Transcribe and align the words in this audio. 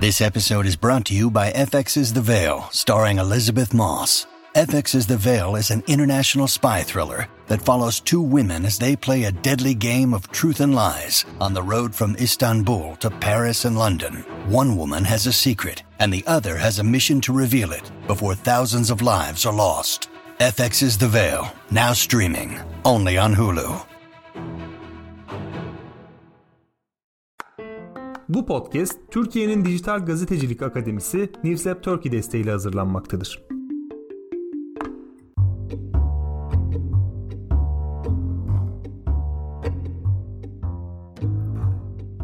This 0.00 0.20
episode 0.20 0.64
is 0.64 0.76
brought 0.76 1.06
to 1.06 1.14
you 1.14 1.28
by 1.28 1.50
FX's 1.50 2.12
The 2.12 2.20
Veil, 2.20 2.68
starring 2.70 3.18
Elizabeth 3.18 3.74
Moss. 3.74 4.28
FX's 4.54 5.08
The 5.08 5.16
Veil 5.16 5.56
is 5.56 5.72
an 5.72 5.82
international 5.88 6.46
spy 6.46 6.84
thriller 6.84 7.26
that 7.48 7.62
follows 7.62 7.98
two 7.98 8.22
women 8.22 8.64
as 8.64 8.78
they 8.78 8.94
play 8.94 9.24
a 9.24 9.32
deadly 9.32 9.74
game 9.74 10.14
of 10.14 10.30
truth 10.30 10.60
and 10.60 10.72
lies 10.72 11.24
on 11.40 11.52
the 11.52 11.64
road 11.64 11.92
from 11.92 12.14
Istanbul 12.14 12.94
to 13.00 13.10
Paris 13.10 13.64
and 13.64 13.76
London. 13.76 14.24
One 14.46 14.76
woman 14.76 15.02
has 15.02 15.26
a 15.26 15.32
secret, 15.32 15.82
and 15.98 16.12
the 16.12 16.22
other 16.28 16.56
has 16.56 16.78
a 16.78 16.84
mission 16.84 17.20
to 17.22 17.32
reveal 17.32 17.72
it 17.72 17.90
before 18.06 18.36
thousands 18.36 18.90
of 18.90 19.02
lives 19.02 19.44
are 19.44 19.52
lost. 19.52 20.10
FX's 20.38 20.96
The 20.96 21.08
Veil, 21.08 21.52
now 21.72 21.92
streaming, 21.92 22.56
only 22.84 23.18
on 23.18 23.34
Hulu. 23.34 23.87
Bu 28.28 28.46
podcast 28.46 28.98
Türkiye'nin 29.10 29.64
Dijital 29.64 30.06
Gazetecilik 30.06 30.62
Akademisi 30.62 31.30
Newsep 31.44 31.82
Turkey 31.82 32.12
desteğiyle 32.12 32.50
hazırlanmaktadır. 32.50 33.42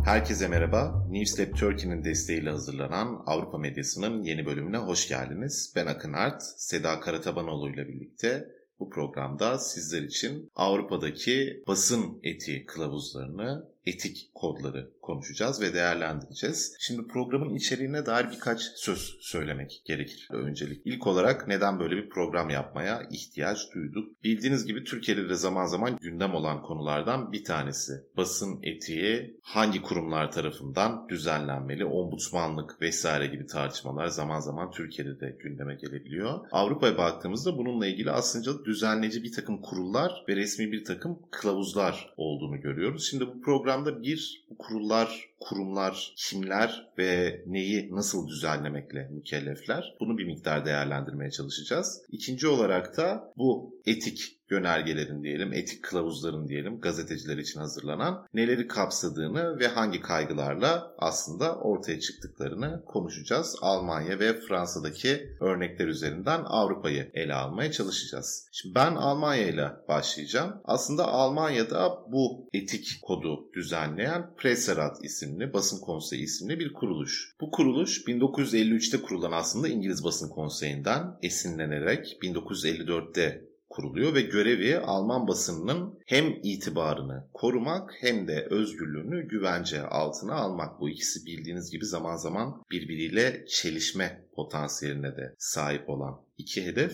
Herkese 0.04 0.48
merhaba. 0.48 1.06
Newslab 1.10 1.54
Turkey'nin 1.54 2.04
desteğiyle 2.04 2.50
hazırlanan 2.50 3.22
Avrupa 3.26 3.58
Medyası'nın 3.58 4.22
yeni 4.22 4.46
bölümüne 4.46 4.78
hoş 4.78 5.08
geldiniz. 5.08 5.72
Ben 5.76 5.86
Akın 5.86 6.12
Art, 6.12 6.42
Seda 6.56 7.00
Karatabanoğlu 7.00 7.70
ile 7.70 7.88
birlikte 7.88 8.48
bu 8.80 8.90
programda 8.90 9.58
sizler 9.58 10.02
için 10.02 10.50
Avrupa'daki 10.54 11.62
basın 11.68 12.20
etiği 12.22 12.66
kılavuzlarını, 12.66 13.68
etik 13.86 14.30
kodları 14.34 14.90
konuşacağız 15.04 15.60
ve 15.60 15.74
değerlendireceğiz. 15.74 16.76
Şimdi 16.80 17.06
programın 17.08 17.54
içeriğine 17.54 18.06
dair 18.06 18.30
birkaç 18.30 18.60
söz 18.60 19.16
söylemek 19.20 19.82
gerekir 19.84 20.28
öncelik. 20.30 20.82
İlk 20.84 21.06
olarak 21.06 21.48
neden 21.48 21.80
böyle 21.80 21.96
bir 21.96 22.08
program 22.08 22.50
yapmaya 22.50 23.02
ihtiyaç 23.10 23.58
duyduk? 23.74 24.24
Bildiğiniz 24.24 24.66
gibi 24.66 24.84
Türkiye'de 24.84 25.28
de 25.28 25.34
zaman 25.34 25.66
zaman 25.66 25.96
gündem 26.00 26.34
olan 26.34 26.62
konulardan 26.62 27.32
bir 27.32 27.44
tanesi. 27.44 27.92
Basın 28.16 28.60
etiği 28.62 29.40
hangi 29.42 29.82
kurumlar 29.82 30.32
tarafından 30.32 31.08
düzenlenmeli? 31.08 31.84
Ombudsmanlık 31.84 32.80
vesaire 32.80 33.26
gibi 33.26 33.46
tartışmalar 33.46 34.06
zaman 34.06 34.40
zaman 34.40 34.70
Türkiye'de 34.70 35.20
de 35.20 35.36
gündeme 35.42 35.74
gelebiliyor. 35.74 36.40
Avrupa'ya 36.52 36.98
baktığımızda 36.98 37.58
bununla 37.58 37.86
ilgili 37.86 38.10
aslında 38.10 38.64
düzenleyici 38.64 39.22
bir 39.22 39.32
takım 39.32 39.62
kurullar 39.62 40.24
ve 40.28 40.36
resmi 40.36 40.72
bir 40.72 40.84
takım 40.84 41.18
kılavuzlar 41.30 42.14
olduğunu 42.16 42.60
görüyoruz. 42.60 43.08
Şimdi 43.10 43.26
bu 43.26 43.40
programda 43.40 44.02
bir 44.02 44.44
bu 44.50 44.58
kurullar, 44.58 44.93
koşullar 44.94 45.33
kurumlar, 45.44 46.14
kimler 46.16 46.88
ve 46.98 47.42
neyi 47.46 47.94
nasıl 47.94 48.28
düzenlemekle 48.28 49.08
mükellefler? 49.08 49.94
Bunu 50.00 50.18
bir 50.18 50.26
miktar 50.26 50.66
değerlendirmeye 50.66 51.30
çalışacağız. 51.30 52.02
İkinci 52.08 52.48
olarak 52.48 52.96
da 52.96 53.32
bu 53.36 53.74
etik 53.86 54.34
yönergelerin 54.50 55.22
diyelim, 55.22 55.52
etik 55.52 55.82
kılavuzların 55.82 56.48
diyelim 56.48 56.80
gazeteciler 56.80 57.38
için 57.38 57.60
hazırlanan 57.60 58.26
neleri 58.34 58.68
kapsadığını 58.68 59.58
ve 59.58 59.66
hangi 59.68 60.00
kaygılarla 60.00 60.94
aslında 60.98 61.56
ortaya 61.56 62.00
çıktıklarını 62.00 62.84
konuşacağız. 62.84 63.56
Almanya 63.60 64.18
ve 64.18 64.40
Fransa'daki 64.40 65.36
örnekler 65.40 65.86
üzerinden 65.86 66.40
Avrupa'yı 66.44 67.10
ele 67.14 67.34
almaya 67.34 67.72
çalışacağız. 67.72 68.48
Şimdi 68.52 68.74
ben 68.74 68.94
Almanya 68.94 69.46
ile 69.46 69.72
başlayacağım. 69.88 70.60
Aslında 70.64 71.08
Almanya'da 71.08 71.98
bu 72.12 72.48
etik 72.52 72.98
kodu 73.02 73.52
düzenleyen 73.54 74.34
Presserat 74.36 75.04
isimli, 75.04 75.33
basın 75.52 75.80
konseyi 75.80 76.22
isimli 76.22 76.58
bir 76.58 76.72
kuruluş. 76.72 77.36
Bu 77.40 77.50
kuruluş 77.50 78.04
1953'te 78.06 79.02
kurulan 79.02 79.32
aslında 79.32 79.68
İngiliz 79.68 80.04
Basın 80.04 80.28
Konseyi'nden 80.28 81.18
esinlenerek 81.22 82.18
1954'te 82.22 83.44
kuruluyor 83.68 84.14
ve 84.14 84.22
görevi 84.22 84.78
Alman 84.78 85.28
basınının 85.28 85.98
hem 86.06 86.34
itibarını 86.42 87.28
korumak 87.32 87.90
hem 88.00 88.28
de 88.28 88.46
özgürlüğünü 88.50 89.28
güvence 89.28 89.82
altına 89.82 90.34
almak. 90.34 90.80
Bu 90.80 90.90
ikisi 90.90 91.26
bildiğiniz 91.26 91.70
gibi 91.70 91.84
zaman 91.84 92.16
zaman 92.16 92.62
birbiriyle 92.70 93.44
çelişme 93.48 94.26
potansiyeline 94.36 95.16
de 95.16 95.34
sahip 95.38 95.88
olan 95.88 96.20
iki 96.38 96.66
hedef. 96.66 96.92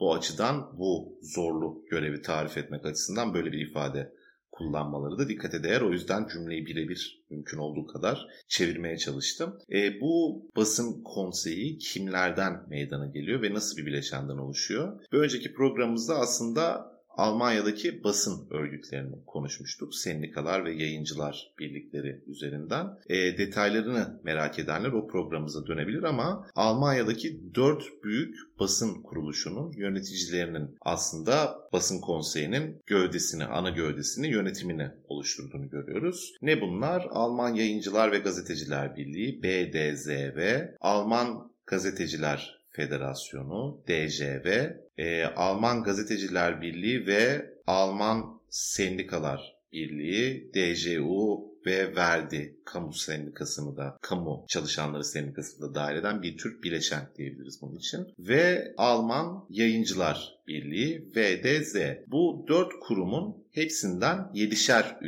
Bu 0.00 0.14
açıdan 0.14 0.78
bu 0.78 1.18
zorlu 1.22 1.84
görevi 1.90 2.22
tarif 2.22 2.56
etmek 2.56 2.86
açısından 2.86 3.34
böyle 3.34 3.52
bir 3.52 3.70
ifade 3.70 4.12
kullanmaları 4.56 5.18
da 5.18 5.28
dikkate 5.28 5.62
değer. 5.62 5.80
O 5.80 5.92
yüzden 5.92 6.26
cümleyi 6.32 6.66
birebir 6.66 7.22
mümkün 7.30 7.58
olduğu 7.58 7.86
kadar 7.86 8.26
çevirmeye 8.48 8.98
çalıştım. 8.98 9.58
E, 9.72 10.00
bu 10.00 10.42
basın 10.56 11.02
konseyi 11.02 11.78
kimlerden 11.78 12.62
meydana 12.68 13.06
geliyor 13.06 13.42
ve 13.42 13.54
nasıl 13.54 13.76
bir 13.76 13.86
bileşenden 13.86 14.38
oluşuyor? 14.38 15.00
Bir 15.12 15.18
önceki 15.18 15.52
programımızda 15.52 16.14
aslında 16.14 16.95
Almanya'daki 17.16 18.04
basın 18.04 18.46
örgütlerini 18.50 19.24
konuşmuştuk. 19.26 19.94
Sendikalar 19.94 20.64
ve 20.64 20.72
yayıncılar 20.74 21.52
birlikleri 21.58 22.20
üzerinden. 22.26 22.86
E, 23.08 23.38
detaylarını 23.38 24.20
merak 24.24 24.58
edenler 24.58 24.92
o 24.92 25.06
programımıza 25.06 25.66
dönebilir 25.66 26.02
ama 26.02 26.46
Almanya'daki 26.54 27.54
dört 27.54 28.04
büyük 28.04 28.36
basın 28.60 29.02
kuruluşunun 29.02 29.72
yöneticilerinin 29.72 30.76
aslında 30.80 31.58
basın 31.72 32.00
konseyinin 32.00 32.82
gövdesini, 32.86 33.44
ana 33.44 33.70
gövdesini, 33.70 34.28
yönetimini 34.28 34.88
oluşturduğunu 35.08 35.70
görüyoruz. 35.70 36.34
Ne 36.42 36.60
bunlar? 36.60 37.06
Alman 37.10 37.54
Yayıncılar 37.54 38.12
ve 38.12 38.18
Gazeteciler 38.18 38.96
Birliği, 38.96 39.42
BDZV, 39.42 40.60
Alman 40.80 41.50
Gazeteciler 41.66 42.55
Federasyonu, 42.76 43.82
DJV, 43.88 44.70
e, 44.98 45.24
Alman 45.24 45.82
Gazeteciler 45.82 46.60
Birliği 46.60 47.06
ve 47.06 47.50
Alman 47.66 48.40
Sendikalar 48.50 49.56
Birliği, 49.72 50.50
DJU 50.54 51.44
ve 51.66 51.96
Verdi 51.96 52.56
kamu 52.64 52.92
sendikasını 52.92 53.76
da, 53.76 53.96
kamu 54.02 54.44
çalışanları 54.48 55.04
sendikasını 55.04 55.70
da 55.70 55.74
dahil 55.74 55.96
eden 55.96 56.22
bir 56.22 56.36
tür 56.36 56.62
bileşen 56.62 57.08
diyebiliriz 57.18 57.62
bunun 57.62 57.76
için. 57.76 58.06
Ve 58.18 58.74
Alman 58.76 59.46
Yayıncılar 59.50 60.34
Birliği, 60.46 61.12
VDZ. 61.16 61.76
Bu 62.06 62.44
dört 62.48 62.72
kurumun 62.80 63.44
hepsinden 63.50 64.16
7'şer 64.34 65.00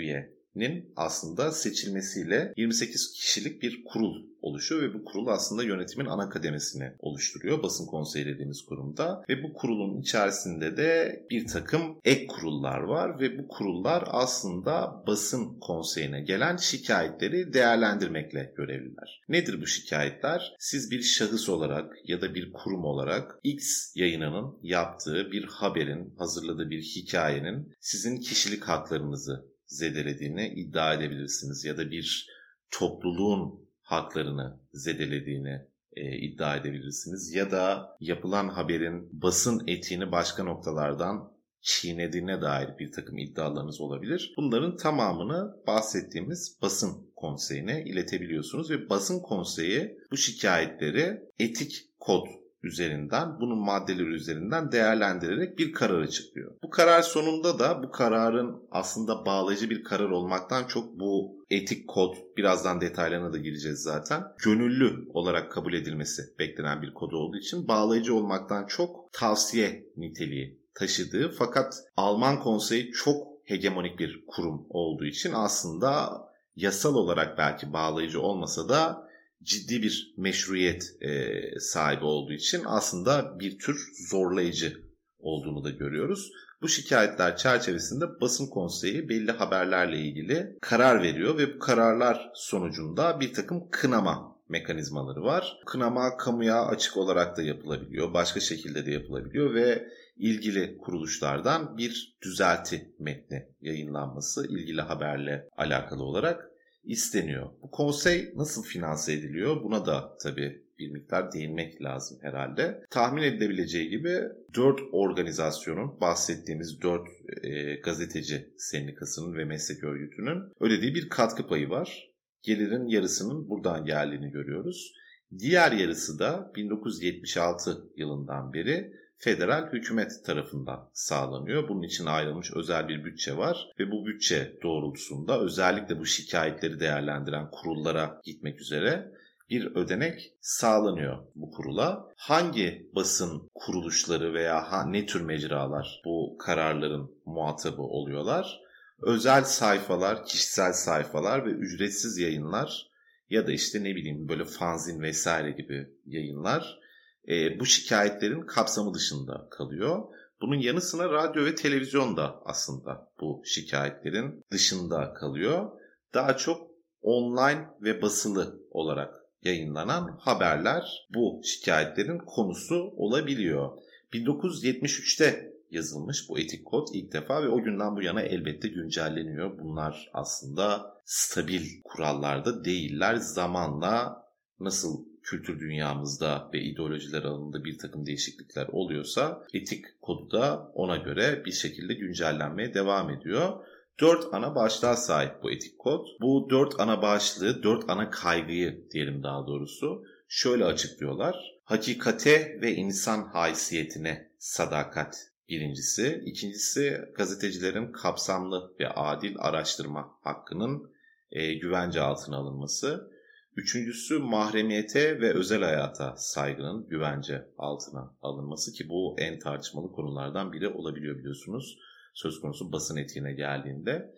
üyenin 0.58 0.92
aslında 0.96 1.52
seçilmesiyle 1.52 2.52
28 2.56 3.12
kişilik 3.12 3.62
bir 3.62 3.84
kurul 3.84 4.28
oluşuyor 4.42 4.82
ve 4.82 4.94
bu 4.94 5.04
kurul 5.04 5.26
aslında 5.26 5.62
yönetimin 5.62 6.06
ana 6.06 6.28
kademesini 6.28 6.92
oluşturuyor. 6.98 7.62
Basın 7.62 7.86
konseyi 7.86 8.26
dediğimiz 8.26 8.62
kurumda 8.62 9.24
ve 9.28 9.42
bu 9.42 9.52
kurulun 9.52 10.00
içerisinde 10.00 10.76
de 10.76 11.22
bir 11.30 11.46
takım 11.46 11.82
ek 12.04 12.26
kurullar 12.26 12.80
var 12.80 13.20
ve 13.20 13.38
bu 13.38 13.48
kurullar 13.48 14.04
aslında 14.06 15.04
basın 15.06 15.60
konseyine 15.60 16.20
gelen 16.20 16.56
şikayetleri 16.56 17.52
değerlendirmekle 17.52 18.52
görevliler. 18.56 19.20
Nedir 19.28 19.60
bu 19.60 19.66
şikayetler? 19.66 20.54
Siz 20.58 20.90
bir 20.90 21.02
şahıs 21.02 21.48
olarak 21.48 21.92
ya 22.04 22.20
da 22.20 22.34
bir 22.34 22.52
kurum 22.52 22.84
olarak 22.84 23.38
X 23.44 23.92
yayınının 23.96 24.58
yaptığı 24.62 25.32
bir 25.32 25.44
haberin, 25.44 26.14
hazırladığı 26.19 26.70
bir 26.70 26.82
hikayenin 26.82 27.72
sizin 27.80 28.20
kişilik 28.20 28.64
haklarınızı 28.64 29.47
zedelediğini 29.69 30.49
iddia 30.49 30.95
edebilirsiniz 30.95 31.65
ya 31.65 31.77
da 31.77 31.91
bir 31.91 32.29
topluluğun 32.71 33.69
haklarını 33.83 34.61
zedelediğini 34.73 35.61
e, 35.93 36.19
iddia 36.19 36.56
edebilirsiniz. 36.56 37.34
Ya 37.34 37.51
da 37.51 37.97
yapılan 38.01 38.49
haberin 38.49 39.09
basın 39.12 39.62
etiğini 39.67 40.12
başka 40.12 40.45
noktalardan 40.45 41.33
çiğnediğine 41.61 42.43
dair 42.43 42.79
bir 42.79 42.93
takım 42.93 43.19
iddialarınız 43.19 43.81
olabilir. 43.81 44.34
Bunların 44.37 44.77
tamamını 44.77 45.56
bahsettiğimiz 45.67 46.59
basın 46.62 47.12
konseyine 47.17 47.85
iletebiliyorsunuz 47.85 48.71
ve 48.71 48.91
basın 48.91 49.21
konseyi 49.21 49.99
bu 50.11 50.17
şikayetleri 50.17 51.21
etik 51.38 51.85
kod 51.99 52.26
üzerinden, 52.62 53.40
bunun 53.40 53.58
maddeleri 53.58 54.14
üzerinden 54.14 54.72
değerlendirerek 54.72 55.58
bir 55.58 55.72
karar 55.72 56.00
açıklıyor. 56.00 56.52
Bu 56.62 56.70
karar 56.70 57.02
sonunda 57.02 57.58
da 57.58 57.82
bu 57.82 57.90
kararın 57.90 58.62
aslında 58.70 59.26
bağlayıcı 59.26 59.70
bir 59.70 59.84
karar 59.84 60.10
olmaktan 60.10 60.64
çok 60.64 61.00
bu 61.00 61.44
etik 61.50 61.88
kod, 61.88 62.14
birazdan 62.37 62.81
detaylarına 62.81 63.32
da 63.32 63.38
gireceğiz 63.38 63.82
zaten, 63.82 64.22
gönüllü 64.44 65.08
olarak 65.14 65.52
kabul 65.52 65.72
edilmesi 65.72 66.22
beklenen 66.38 66.82
bir 66.82 66.94
kod 66.94 67.12
olduğu 67.12 67.37
için 67.37 67.69
bağlayıcı 67.69 68.14
olmaktan 68.14 68.66
çok 68.66 69.12
tavsiye 69.12 69.84
niteliği 69.96 70.58
taşıdığı 70.75 71.31
fakat 71.38 71.75
Alman 71.96 72.40
konseyi 72.40 72.90
çok 72.93 73.26
hegemonik 73.44 73.99
bir 73.99 74.25
kurum 74.26 74.66
olduğu 74.70 75.04
için 75.04 75.32
aslında 75.34 76.11
yasal 76.56 76.94
olarak 76.94 77.38
belki 77.38 77.72
bağlayıcı 77.72 78.20
olmasa 78.20 78.69
da 78.69 79.07
ciddi 79.43 79.82
bir 79.82 80.14
meşruiyet 80.17 80.96
e, 81.00 81.40
sahibi 81.61 82.05
olduğu 82.05 82.32
için 82.32 82.62
aslında 82.67 83.40
bir 83.40 83.58
tür 83.58 83.93
zorlayıcı 84.11 84.88
olduğunu 85.19 85.64
da 85.64 85.70
görüyoruz. 85.70 86.32
Bu 86.62 86.69
şikayetler 86.69 87.37
çerçevesinde 87.37 88.20
basın 88.20 88.46
konseyi 88.46 89.08
belli 89.08 89.32
haberlerle 89.32 89.99
ilgili 89.99 90.56
karar 90.61 91.02
veriyor 91.02 91.38
ve 91.38 91.55
bu 91.55 91.58
kararlar 91.58 92.31
sonucunda 92.35 93.20
bir 93.20 93.32
takım 93.32 93.70
kınama 93.70 94.38
mekanizmaları 94.49 95.23
var. 95.23 95.56
Kınama 95.67 96.17
kamuya 96.17 96.67
açık 96.67 96.96
olarak 96.96 97.37
da 97.37 97.43
yapılabiliyor, 97.43 98.14
başka 98.14 98.40
şekilde 98.40 98.87
de 98.87 98.90
yapılabiliyor 98.90 99.55
ve 99.55 99.88
ilgili 100.17 100.79
kuruluşlardan 100.79 101.76
bir 101.76 102.17
düzelti 102.23 102.94
metni 102.99 103.49
yayınlanması 103.61 104.46
ilgili 104.46 104.81
haberle 104.81 105.49
alakalı 105.56 106.02
olarak 106.02 106.48
isteniyor. 106.88 107.50
Bu 107.62 107.70
konsey 107.70 108.32
nasıl 108.37 108.62
finanse 108.62 109.12
ediliyor? 109.12 109.62
Buna 109.62 109.87
da 109.87 110.17
tabii 110.23 110.62
bir 110.79 110.90
miktar 110.90 111.32
değinmek 111.32 111.82
lazım 111.82 112.19
herhalde. 112.23 112.85
Tahmin 112.90 113.23
edilebileceği 113.23 113.88
gibi 113.88 114.20
4 114.55 114.81
organizasyonun 114.93 116.00
bahsettiğimiz 116.00 116.82
4 116.82 117.08
e, 117.43 117.75
gazeteci 117.75 118.55
sendikasının 118.58 119.35
ve 119.35 119.44
meslek 119.44 119.85
örgütünün 119.85 120.43
ödediği 120.61 120.94
bir 120.94 121.08
katkı 121.08 121.46
payı 121.46 121.70
var. 121.70 122.11
Gelirin 122.43 122.87
yarısının 122.87 123.49
buradan 123.49 123.85
geldiğini 123.85 124.31
görüyoruz. 124.31 124.94
Diğer 125.38 125.73
yarısı 125.73 126.19
da 126.19 126.52
1976 126.56 127.90
yılından 127.96 128.52
beri 128.52 128.93
federal 129.19 129.73
hükümet 129.73 130.25
tarafından 130.25 130.91
sağlanıyor. 130.93 131.69
Bunun 131.69 131.82
için 131.82 132.06
ayrılmış 132.06 132.53
özel 132.55 132.88
bir 132.88 133.05
bütçe 133.05 133.37
var 133.37 133.69
ve 133.79 133.91
bu 133.91 134.06
bütçe 134.06 134.59
doğrultusunda 134.62 135.41
özellikle 135.41 135.99
bu 135.99 136.06
şikayetleri 136.06 136.81
değerlendiren 136.81 137.50
kurullara 137.50 138.20
gitmek 138.25 138.61
üzere 138.61 139.12
bir 139.50 139.76
ödenek 139.76 140.32
sağlanıyor 140.41 141.19
bu 141.35 141.50
kurula. 141.50 142.06
Hangi 142.17 142.91
basın 142.94 143.50
kuruluşları 143.55 144.35
veya 144.35 144.85
ne 144.87 145.06
tür 145.06 145.21
mecralar 145.21 146.03
bu 146.05 146.37
kararların 146.38 147.11
muhatabı 147.26 147.82
oluyorlar? 147.82 148.61
Özel 149.03 149.44
sayfalar, 149.44 150.25
kişisel 150.25 150.73
sayfalar 150.73 151.47
ve 151.47 151.50
ücretsiz 151.50 152.19
yayınlar 152.19 152.88
ya 153.31 153.47
da 153.47 153.53
işte 153.53 153.85
ne 153.85 153.94
bileyim 153.94 154.29
böyle 154.29 154.44
fanzin 154.44 155.03
vesaire 155.03 155.50
gibi 155.50 155.88
yayınlar 156.06 156.79
e, 157.28 157.60
bu 157.60 157.66
şikayetlerin 157.66 158.40
kapsamı 158.40 158.94
dışında 158.94 159.48
kalıyor. 159.50 160.02
Bunun 160.40 160.58
yanı 160.58 160.80
sıra 160.80 161.12
radyo 161.12 161.44
ve 161.44 161.54
televizyon 161.54 162.16
da 162.16 162.40
aslında 162.44 163.10
bu 163.20 163.42
şikayetlerin 163.44 164.44
dışında 164.50 165.14
kalıyor. 165.14 165.70
Daha 166.14 166.36
çok 166.36 166.70
online 167.02 167.69
ve 167.80 168.02
basılı 168.02 168.62
olarak 168.70 169.14
yayınlanan 169.42 170.19
haberler 170.20 171.06
bu 171.14 171.40
şikayetlerin 171.44 172.19
konusu 172.19 172.75
olabiliyor. 172.96 173.70
1973'te 174.12 175.52
yazılmış 175.70 176.28
bu 176.28 176.38
etik 176.38 176.66
kod 176.66 176.88
ilk 176.92 177.12
defa 177.12 177.42
ve 177.42 177.48
o 177.48 177.62
günden 177.62 177.96
bu 177.96 178.02
yana 178.02 178.22
elbette 178.22 178.69
güncelleniyor. 178.69 179.58
Bunlar 179.58 180.10
aslında 180.12 180.94
stabil 181.04 181.82
kurallarda 181.84 182.64
değiller. 182.64 183.14
Zamanla 183.14 184.25
nasıl 184.60 185.04
kültür 185.30 185.60
dünyamızda 185.60 186.50
ve 186.54 186.60
ideolojiler 186.60 187.22
alanında 187.22 187.64
bir 187.64 187.78
takım 187.78 188.06
değişiklikler 188.06 188.66
oluyorsa 188.72 189.44
etik 189.54 189.84
kodu 190.02 190.30
da 190.30 190.70
ona 190.75 190.96
göre 190.96 191.42
bir 191.44 191.52
şekilde 191.52 191.94
güncellenmeye 191.94 192.75
devam 192.75 193.10
ediyor. 193.10 193.64
Dört 194.00 194.34
ana 194.34 194.54
başlığa 194.54 194.96
sahip 194.96 195.42
bu 195.42 195.50
etik 195.50 195.78
kod. 195.78 196.06
Bu 196.20 196.46
dört 196.50 196.80
ana 196.80 197.02
başlığı, 197.02 197.62
dört 197.62 197.90
ana 197.90 198.10
kaygıyı 198.10 198.90
diyelim 198.90 199.22
daha 199.22 199.46
doğrusu 199.46 200.04
şöyle 200.28 200.64
açıklıyorlar. 200.64 201.58
Hakikate 201.64 202.58
ve 202.62 202.75
insan 202.75 203.22
haysiyetine 203.22 204.30
sadakat 204.38 205.30
birincisi. 205.48 206.22
İkincisi 206.26 206.98
gazetecilerin 207.14 207.92
kapsamlı 207.92 208.72
ve 208.80 208.88
adil 208.88 209.34
araştırma 209.38 210.10
hakkının 210.22 210.90
e, 211.30 211.54
güvence 211.54 212.00
altına 212.00 212.36
alınması. 212.36 213.18
Üçüncüsü 213.58 214.19
mahremiyete 214.19 215.20
ve 215.20 215.34
özel 215.34 215.62
hayata 215.62 216.16
saygının 216.16 216.88
güvence 216.88 217.49
altına 217.58 218.14
alınması 218.22 218.72
ki 218.72 218.88
bu 218.88 219.16
en 219.19 219.38
tartışmalı 219.38 219.93
konulardan 219.93 220.52
biri 220.52 220.69
olabiliyor 220.69 221.19
biliyorsunuz 221.19 221.78
söz 222.14 222.40
konusu 222.40 222.72
basın 222.72 222.96
etiğine 222.96 223.32
geldiğinde. 223.32 224.14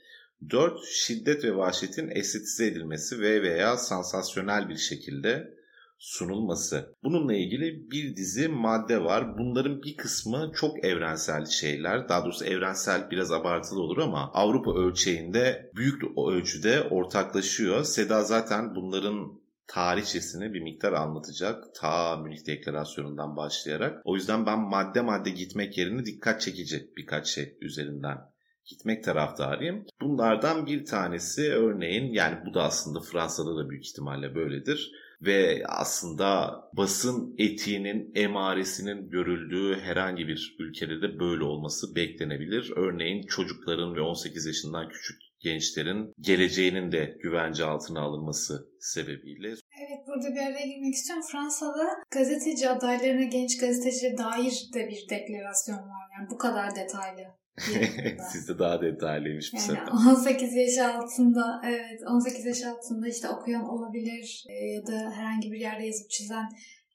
4. 0.50 0.84
Şiddet 0.84 1.44
ve 1.44 1.56
vahşetin 1.56 2.10
estetize 2.10 2.66
edilmesi 2.66 3.20
ve 3.20 3.42
veya 3.42 3.76
sansasyonel 3.76 4.69
bir 4.69 4.76
şekilde 4.76 5.54
sunulması. 6.00 6.94
Bununla 7.02 7.35
ilgili 7.35 7.91
bir 7.91 8.17
dizi 8.17 8.49
madde 8.49 9.05
var. 9.05 9.38
Bunların 9.38 9.82
bir 9.82 9.97
kısmı 9.97 10.52
çok 10.55 10.85
evrensel 10.85 11.47
şeyler. 11.47 12.08
Daha 12.08 12.25
doğrusu 12.25 12.44
evrensel 12.44 13.11
biraz 13.11 13.32
abartılı 13.32 13.82
olur 13.82 13.99
ama 13.99 14.31
Avrupa 14.35 14.75
ölçeğinde 14.75 15.70
büyük 15.76 16.02
ölçüde 16.19 16.82
ortaklaşıyor. 16.82 17.85
Seda 17.85 18.23
zaten 18.23 18.75
bunların 18.75 19.41
tarihçesini 19.67 20.55
bir 20.55 20.61
miktar 20.61 20.93
anlatacak. 20.93 21.64
Ta 21.75 22.17
Münih 22.17 22.46
Deklarasyonu'ndan 22.46 23.37
başlayarak. 23.37 24.03
O 24.05 24.14
yüzden 24.14 24.46
ben 24.46 24.61
madde 24.61 25.00
madde 25.00 25.31
gitmek 25.31 25.79
yerine 25.79 26.05
dikkat 26.05 26.41
çekici 26.41 26.91
birkaç 26.96 27.26
şey 27.26 27.56
üzerinden 27.61 28.19
gitmek 28.67 29.05
taraftarıyım. 29.05 29.85
Bunlardan 30.00 30.67
bir 30.67 30.85
tanesi 30.85 31.53
örneğin 31.53 32.12
yani 32.12 32.38
bu 32.46 32.55
da 32.55 32.62
aslında 32.62 33.00
Fransa'da 33.00 33.56
da 33.56 33.70
büyük 33.70 33.87
ihtimalle 33.87 34.35
böyledir 34.35 34.93
ve 35.22 35.62
aslında 35.67 36.61
basın 36.76 37.34
etiğinin 37.38 38.12
emaresinin 38.14 39.11
görüldüğü 39.11 39.81
herhangi 39.81 40.28
bir 40.28 40.56
ülkede 40.58 41.02
de 41.02 41.20
böyle 41.20 41.44
olması 41.44 41.94
beklenebilir. 41.94 42.72
Örneğin 42.76 43.26
çocukların 43.26 43.94
ve 43.94 44.00
18 44.00 44.46
yaşından 44.46 44.88
küçük 44.88 45.17
gençlerin 45.40 46.12
geleceğinin 46.20 46.93
de 46.93 47.17
güvence 47.22 47.64
altına 47.64 48.00
alınması 48.00 48.69
sebebiyle. 48.81 49.49
Evet 49.49 50.06
burada 50.06 50.34
bir 50.34 50.40
araya 50.40 50.67
girmek 50.67 50.94
istiyorum. 50.94 51.25
Fransa'da 51.32 51.88
gazeteci 52.11 52.69
adaylarına 52.69 53.25
genç 53.25 53.58
gazeteciye 53.58 54.19
dair 54.19 54.70
de 54.75 54.88
bir 54.88 55.08
deklarasyon 55.11 55.78
var. 55.78 56.06
Yani 56.19 56.31
bu 56.31 56.38
kadar 56.38 56.76
detaylı. 56.76 57.39
Sizde 58.32 58.58
daha 58.58 58.82
detaylıymış 58.82 59.52
bu 59.52 59.56
yani 59.56 59.67
sefer. 59.67 59.88
18 60.17 60.55
yaş 60.55 60.79
altında 60.79 61.61
evet 61.64 62.00
18 62.11 62.47
yaş 62.47 62.62
altında 62.62 63.08
işte 63.08 63.29
okuyan 63.29 63.69
olabilir 63.69 64.44
e, 64.49 64.67
ya 64.67 64.87
da 64.87 65.11
herhangi 65.11 65.52
bir 65.52 65.61
yerde 65.61 65.87
yazıp 65.87 66.11
çizen 66.11 66.49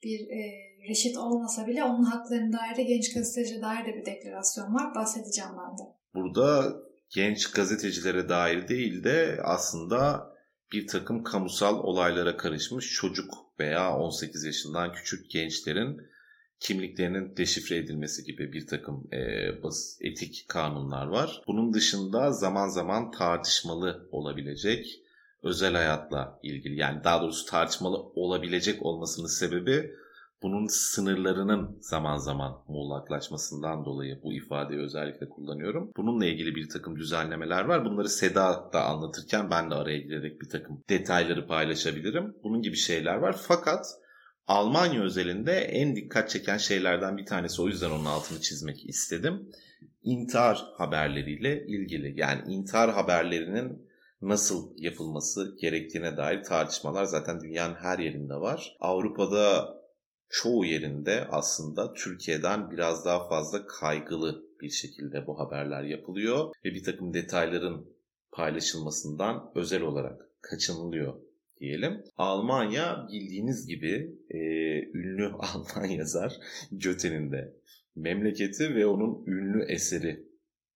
bir 0.03 0.19
e, 0.19 0.41
reşit 0.89 1.17
olmasa 1.17 1.67
bile 1.67 1.83
onun 1.83 2.03
haklarına 2.03 2.57
dair 2.57 2.77
de 2.77 2.83
genç 2.83 3.13
gazeteciye 3.13 3.61
dair 3.61 3.85
de 3.85 3.95
bir 3.95 4.05
deklarasyon 4.05 4.73
var. 4.73 4.95
Bahsedeceğim 4.95 5.51
ben 5.51 5.77
de. 5.77 5.83
Burada 6.15 6.75
genç 7.15 7.51
gazetecilere 7.51 8.29
dair 8.29 8.67
değil 8.67 9.03
de 9.03 9.39
aslında 9.43 10.31
bir 10.71 10.87
takım 10.87 11.23
kamusal 11.23 11.79
olaylara 11.79 12.37
karışmış 12.37 12.93
çocuk 12.93 13.33
veya 13.59 13.97
18 13.97 14.43
yaşından 14.43 14.93
küçük 14.93 15.31
gençlerin 15.31 15.97
kimliklerinin 16.67 17.37
deşifre 17.37 17.77
edilmesi 17.77 18.23
gibi 18.23 18.53
bir 18.53 18.67
takım 18.67 19.07
e, 19.11 19.19
etik 20.01 20.45
kanunlar 20.47 21.07
var. 21.07 21.41
Bunun 21.47 21.73
dışında 21.73 22.31
zaman 22.31 22.67
zaman 22.67 23.11
tartışmalı 23.11 24.09
olabilecek 24.11 25.01
özel 25.43 25.73
hayatla 25.73 26.39
ilgili 26.43 26.75
yani 26.75 27.03
daha 27.03 27.21
doğrusu 27.21 27.45
tartışmalı 27.45 27.97
olabilecek 27.97 28.85
olmasının 28.85 29.27
sebebi 29.27 29.91
bunun 30.41 30.67
sınırlarının 30.67 31.77
zaman 31.81 32.17
zaman 32.17 32.63
muğlaklaşmasından 32.67 33.85
dolayı 33.85 34.19
bu 34.23 34.33
ifadeyi 34.33 34.79
özellikle 34.79 35.29
kullanıyorum. 35.29 35.91
Bununla 35.97 36.25
ilgili 36.25 36.55
bir 36.55 36.69
takım 36.69 36.95
düzenlemeler 36.99 37.65
var. 37.65 37.85
Bunları 37.85 38.09
Seda 38.09 38.69
da 38.73 38.85
anlatırken 38.85 39.49
ben 39.51 39.71
de 39.71 39.75
araya 39.75 39.99
girerek 39.99 40.41
bir 40.41 40.49
takım 40.49 40.83
detayları 40.89 41.47
paylaşabilirim. 41.47 42.35
Bunun 42.43 42.61
gibi 42.61 42.75
şeyler 42.75 43.15
var. 43.15 43.35
Fakat 43.47 43.85
Almanya 44.47 45.03
özelinde 45.03 45.53
en 45.53 45.95
dikkat 45.95 46.29
çeken 46.29 46.57
şeylerden 46.57 47.17
bir 47.17 47.25
tanesi 47.25 47.61
o 47.61 47.67
yüzden 47.67 47.91
onun 47.91 48.05
altını 48.05 48.41
çizmek 48.41 48.89
istedim. 48.89 49.51
İntihar 50.03 50.65
haberleriyle 50.77 51.65
ilgili. 51.67 52.19
Yani 52.19 52.41
intihar 52.53 52.93
haberlerinin 52.93 53.89
nasıl 54.21 54.73
yapılması 54.77 55.57
gerektiğine 55.61 56.17
dair 56.17 56.43
tartışmalar 56.43 57.03
zaten 57.03 57.41
dünyanın 57.41 57.75
her 57.75 57.99
yerinde 57.99 58.35
var. 58.35 58.77
Avrupa'da 58.79 59.75
çoğu 60.29 60.65
yerinde 60.65 61.27
aslında 61.31 61.93
Türkiye'den 61.93 62.71
biraz 62.71 63.05
daha 63.05 63.27
fazla 63.27 63.65
kaygılı 63.65 64.45
bir 64.61 64.69
şekilde 64.69 65.27
bu 65.27 65.39
haberler 65.39 65.83
yapılıyor 65.83 66.53
ve 66.65 66.69
bir 66.73 66.83
takım 66.83 67.13
detayların 67.13 67.95
paylaşılmasından 68.31 69.51
özel 69.55 69.81
olarak 69.81 70.21
kaçınılıyor 70.41 71.24
diyelim. 71.59 72.03
Almanya 72.17 73.07
bildiğiniz 73.11 73.67
gibi 73.67 74.15
e, 74.29 74.39
ünlü 74.97 75.27
Alman 75.39 75.85
yazar 75.85 76.33
Goethe'nin 76.71 77.31
de 77.31 77.53
memleketi 77.95 78.75
ve 78.75 78.85
onun 78.85 79.25
ünlü 79.25 79.65
eseri 79.71 80.25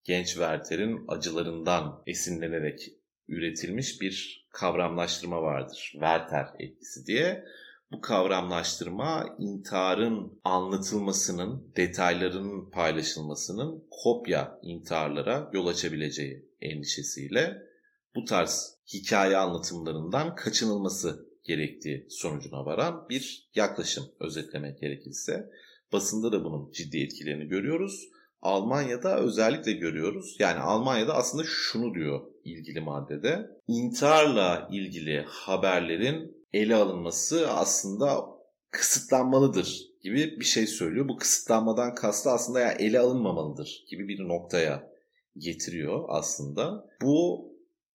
Genç 0.03 0.27
Werther'in 0.27 1.05
acılarından 1.07 2.03
esinlenerek 2.07 2.79
üretilmiş 3.27 4.01
bir 4.01 4.48
kavramlaştırma 4.50 5.41
vardır. 5.41 5.89
Werther 5.91 6.48
etkisi 6.59 7.05
diye. 7.05 7.45
Bu 7.91 8.01
kavramlaştırma 8.01 9.36
intiharın 9.39 10.39
anlatılmasının, 10.43 11.74
detaylarının 11.75 12.69
paylaşılmasının 12.71 13.88
kopya 14.03 14.59
intiharlara 14.62 15.50
yol 15.53 15.67
açabileceği 15.67 16.50
endişesiyle 16.62 17.69
bu 18.16 18.25
tarz 18.25 18.78
hikaye 18.94 19.38
anlatımlarından 19.38 20.36
kaçınılması 20.36 21.30
gerektiği 21.44 22.08
sonucuna 22.10 22.66
varan 22.66 23.10
bir 23.10 23.50
yaklaşım 23.56 24.04
özetlemek 24.20 24.80
gerekirse. 24.80 25.50
Basında 25.94 26.32
da 26.32 26.44
bunun 26.44 26.72
ciddi 26.72 27.04
etkilerini 27.04 27.48
görüyoruz. 27.48 28.10
Almanya'da 28.42 29.20
özellikle 29.20 29.72
görüyoruz. 29.72 30.36
Yani 30.39 30.60
Almanya'da 30.60 31.13
aslında 31.13 31.44
şunu 31.48 31.94
diyor 31.94 32.22
ilgili 32.44 32.82
maddede. 32.82 33.50
İntiharla 33.68 34.70
ilgili 34.72 35.25
haberlerin 35.28 36.46
ele 36.54 36.75
alınması 36.75 37.50
aslında 37.51 38.25
kısıtlanmalıdır 38.72 39.89
gibi 40.01 40.39
bir 40.39 40.46
şey 40.46 40.68
söylüyor. 40.68 41.10
Bu 41.10 41.18
kısıtlanmadan 41.18 41.96
kastı 41.96 42.30
aslında 42.30 42.60
ya 42.60 42.72
ele 42.72 43.00
alınmamalıdır 43.00 43.86
gibi 43.89 44.08
bir 44.08 44.28
noktaya 44.28 44.89
getiriyor 45.38 46.06
aslında. 46.08 46.86
Bu 47.01 47.49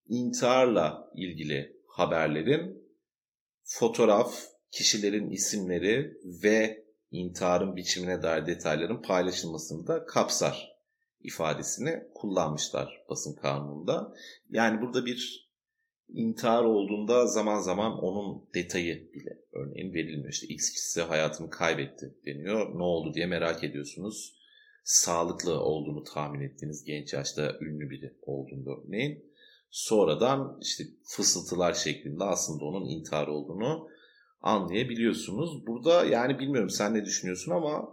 intiharla 0.08 1.10
ilgili 1.14 1.76
haberlerin 1.86 2.84
fotoğraf, 3.64 4.44
kişilerin 4.70 5.30
isimleri 5.30 6.18
ve 6.42 6.84
intiharın 7.10 7.76
biçimine 7.76 8.22
dair 8.22 8.46
detayların 8.46 9.02
paylaşılmasını 9.02 9.86
da 9.86 10.04
kapsar 10.04 10.74
ifadesini 11.20 12.02
kullanmışlar 12.14 13.04
basın 13.08 13.34
kanununda. 13.34 14.14
Yani 14.50 14.80
burada 14.80 15.06
bir 15.06 15.50
intihar 16.08 16.64
olduğunda 16.64 17.26
zaman 17.26 17.60
zaman 17.60 17.92
onun 17.98 18.48
detayı 18.54 19.12
bile 19.12 19.38
örneğin 19.52 19.94
verilmiyor. 19.94 20.32
İşte 20.32 20.46
X 20.46 20.70
kişisi 20.70 21.02
hayatını 21.02 21.50
kaybetti 21.50 22.14
deniyor. 22.26 22.78
Ne 22.78 22.82
oldu 22.82 23.14
diye 23.14 23.26
merak 23.26 23.64
ediyorsunuz. 23.64 24.34
Sağlıklı 24.84 25.60
olduğunu 25.60 26.04
tahmin 26.04 26.40
ettiğiniz 26.40 26.84
genç 26.84 27.12
yaşta 27.12 27.58
ünlü 27.60 27.90
biri 27.90 28.14
olduğunu 28.22 28.84
örneğin. 28.84 29.33
Sonradan 29.74 30.58
işte 30.62 30.84
fısıltılar 31.04 31.74
şeklinde 31.74 32.24
aslında 32.24 32.64
onun 32.64 32.88
intihar 32.88 33.26
olduğunu 33.26 33.88
anlayabiliyorsunuz. 34.40 35.66
Burada 35.66 36.04
yani 36.04 36.38
bilmiyorum 36.38 36.70
sen 36.70 36.94
ne 36.94 37.04
düşünüyorsun 37.04 37.52
ama 37.52 37.88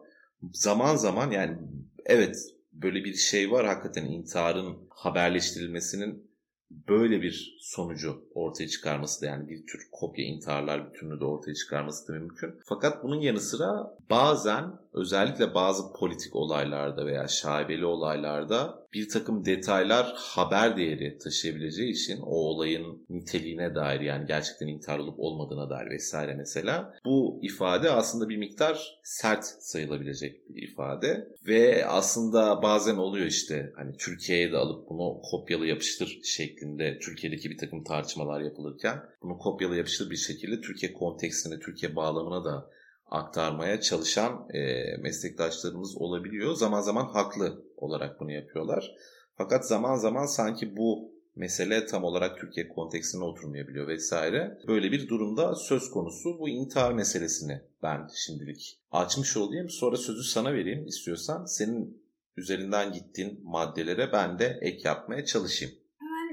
zaman 0.53 0.95
zaman 0.95 1.31
yani 1.31 1.57
evet 2.05 2.37
böyle 2.73 3.03
bir 3.03 3.13
şey 3.13 3.51
var 3.51 3.65
hakikaten 3.65 4.05
intiharın 4.05 4.77
haberleştirilmesinin 4.89 6.31
böyle 6.71 7.21
bir 7.21 7.57
sonucu 7.61 8.25
ortaya 8.35 8.67
çıkarması 8.67 9.21
da 9.21 9.25
yani 9.25 9.49
bir 9.49 9.67
tür 9.67 9.87
kopya 9.91 10.25
intiharlar 10.25 10.93
bütününü 10.93 11.19
de 11.19 11.25
ortaya 11.25 11.53
çıkarması 11.53 12.07
da 12.07 12.13
mümkün. 12.13 12.55
Fakat 12.65 13.03
bunun 13.03 13.21
yanı 13.21 13.39
sıra 13.39 13.97
bazen 14.09 14.79
özellikle 14.93 15.53
bazı 15.53 15.93
politik 15.93 16.35
olaylarda 16.35 17.05
veya 17.05 17.27
şaibeli 17.27 17.85
olaylarda 17.85 18.80
bir 18.93 19.09
takım 19.09 19.45
detaylar 19.45 20.13
haber 20.17 20.77
değeri 20.77 21.17
taşıyabileceği 21.17 21.91
için 21.91 22.21
o 22.21 22.35
olayın 22.35 23.05
niteliğine 23.09 23.75
dair 23.75 24.01
yani 24.01 24.25
gerçekten 24.27 24.67
intihar 24.67 24.99
olup 24.99 25.19
olmadığına 25.19 25.69
dair 25.69 25.89
vesaire 25.89 26.33
mesela 26.33 26.93
bu 27.05 27.39
ifade 27.41 27.91
aslında 27.91 28.29
bir 28.29 28.37
miktar 28.37 28.99
sert 29.03 29.45
sayılabilecek 29.45 30.49
bir 30.49 30.63
ifade 30.63 31.27
ve 31.47 31.85
aslında 31.85 32.61
bazen 32.61 32.95
oluyor 32.95 33.25
işte 33.25 33.73
hani 33.75 33.97
Türkiye'ye 33.97 34.51
de 34.51 34.57
alıp 34.57 34.89
bunu 34.89 35.21
kopyalı 35.31 35.67
yapıştır 35.67 36.19
şeklinde 36.23 36.99
Türkiye'deki 36.99 37.49
bir 37.49 37.57
takım 37.57 37.83
tartışmalar 37.83 38.41
yapılırken 38.41 39.03
bunu 39.21 39.37
kopyalı 39.37 39.77
yapıştır 39.77 40.09
bir 40.09 40.15
şekilde 40.15 40.61
Türkiye 40.61 40.93
kontekstine, 40.93 41.59
Türkiye 41.59 41.95
bağlamına 41.95 42.45
da 42.45 42.69
aktarmaya 43.11 43.81
çalışan 43.81 44.47
e, 44.53 44.83
meslektaşlarımız 44.97 45.97
olabiliyor. 45.97 46.53
Zaman 46.53 46.81
zaman 46.81 47.05
haklı 47.05 47.70
olarak 47.83 48.19
bunu 48.19 48.31
yapıyorlar. 48.31 48.95
Fakat 49.37 49.67
zaman 49.67 49.95
zaman 49.95 50.25
sanki 50.25 50.77
bu 50.77 51.11
mesele 51.35 51.85
tam 51.85 52.03
olarak 52.03 52.39
Türkiye 52.39 52.67
kontekstine 52.67 53.23
oturmayabiliyor 53.23 53.87
vesaire. 53.87 54.57
Böyle 54.67 54.91
bir 54.91 55.07
durumda 55.07 55.55
söz 55.55 55.91
konusu 55.91 56.39
bu 56.39 56.49
intihar 56.49 56.93
meselesini 56.93 57.61
ben 57.83 58.07
şimdilik 58.15 58.79
açmış 58.91 59.37
olayım. 59.37 59.69
Sonra 59.69 59.97
sözü 59.97 60.23
sana 60.23 60.53
vereyim 60.53 60.87
istiyorsan. 60.87 61.45
Senin 61.45 62.01
üzerinden 62.37 62.91
gittiğin 62.91 63.39
maddelere 63.43 64.11
ben 64.11 64.39
de 64.39 64.59
ek 64.61 64.81
yapmaya 64.83 65.25
çalışayım 65.25 65.81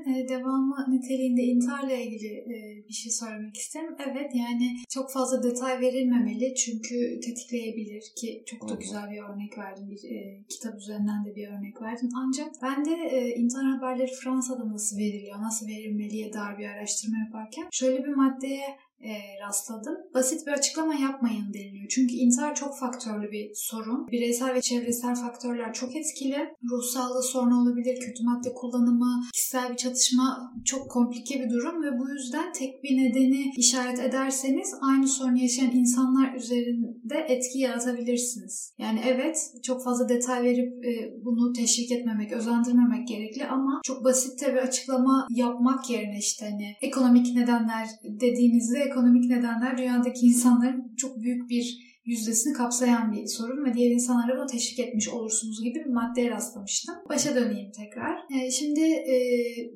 e, 0.09 0.29
devamı 0.29 0.87
niteliğinde 0.89 1.43
intiharla 1.43 1.93
ilgili 1.93 2.27
e, 2.27 2.78
bir 2.89 2.95
şey 2.95 3.13
söylemek 3.13 3.57
isterim. 3.57 3.97
Evet 4.09 4.31
yani 4.35 4.77
çok 4.89 5.13
fazla 5.13 5.43
detay 5.43 5.81
verilmemeli 5.81 6.55
çünkü 6.55 7.21
tetikleyebilir 7.21 8.05
ki 8.17 8.43
çok 8.47 8.69
da 8.69 8.75
güzel 8.75 9.11
bir 9.11 9.23
örnek 9.23 9.59
verdim. 9.59 9.91
Bir 9.91 10.11
e, 10.11 10.45
kitap 10.49 10.75
üzerinden 10.79 11.25
de 11.25 11.37
bir 11.37 11.49
örnek 11.49 11.83
verdim. 11.83 12.09
Ancak 12.17 12.53
ben 12.63 12.85
de 12.85 12.91
e, 12.91 13.35
intihar 13.35 13.65
haberleri 13.65 14.13
Fransa'da 14.13 14.69
nasıl 14.69 14.99
veriliyor, 14.99 15.43
nasıl 15.43 15.67
verilmeliye 15.67 16.33
dair 16.33 16.59
bir 16.59 16.69
araştırma 16.69 17.19
yaparken 17.19 17.69
şöyle 17.73 18.05
bir 18.05 18.15
maddeye 18.15 18.79
e, 19.01 19.13
rastladım. 19.47 19.95
Basit 20.15 20.47
bir 20.47 20.53
açıklama 20.53 20.95
yapmayın 20.95 21.55
deniliyor. 21.55 21.89
Çünkü 21.89 22.15
intihar 22.15 22.55
çok 22.55 22.79
faktörlü 22.79 23.31
bir 23.33 23.51
sorun. 23.55 24.09
Bireysel 24.09 24.55
ve 24.55 24.61
çevresel 24.61 25.15
faktörler 25.15 25.73
çok 25.73 25.97
etkili. 25.97 26.39
Ruh 26.71 26.83
sağlığı 26.83 27.23
sorunu 27.23 27.63
olabilir, 27.63 28.01
kötü 28.01 28.25
madde 28.25 28.55
kullanımı, 28.55 29.23
kişisel 29.33 29.73
bir 29.73 29.77
çatışma 29.77 30.53
çok 30.65 30.91
komplike 30.91 31.41
bir 31.41 31.51
durum 31.51 31.83
ve 31.83 31.99
bu 31.99 32.11
yüzden 32.11 32.53
tek 32.53 32.85
bir 32.85 32.97
nedeni 32.97 33.53
işaret 33.57 33.99
ederseniz 33.99 34.75
aynı 34.81 35.09
sorunu 35.09 35.39
yaşayan 35.39 35.71
insanlar 35.71 36.35
üzerinde 36.35 37.19
etki 37.29 37.59
yaratabilirsiniz. 37.59 38.75
Yani 38.79 39.01
evet 39.07 39.37
çok 39.63 39.85
fazla 39.85 40.09
detay 40.09 40.43
verip 40.43 40.85
e, 40.85 40.91
bunu 41.25 41.53
teşvik 41.53 41.93
etmemek, 41.93 42.33
özendirmemek 42.33 43.09
gerekli 43.09 43.47
ama 43.47 43.81
çok 43.85 44.05
basit 44.05 44.43
bir 44.49 44.57
açıklama 44.57 45.27
yapmak 45.31 45.91
yerine 45.91 46.19
işte 46.19 46.47
hani 46.51 46.77
ekonomik 46.83 47.35
nedenler 47.35 47.89
dediğinizde 48.05 48.88
ekonomik 48.89 49.25
nedenler 49.31 49.79
dünyadaki 49.79 50.27
insanların 50.27 50.95
çok 50.97 51.23
büyük 51.23 51.51
bir 51.51 51.89
yüzdesini 52.05 52.53
kapsayan 52.53 53.13
bir 53.13 53.27
sorun 53.27 53.65
ve 53.65 53.75
diğer 53.75 53.91
insanlara 53.91 54.37
bunu 54.37 54.47
teşvik 54.47 54.79
etmiş 54.79 55.09
olursunuz 55.09 55.63
gibi 55.65 55.79
bir 55.79 55.93
maddeye 55.93 56.31
rastlamıştım. 56.31 56.95
Başa 57.09 57.35
döneyim 57.35 57.71
tekrar. 57.73 58.17
Ee, 58.35 58.51
şimdi 58.51 58.81
e, 58.81 59.17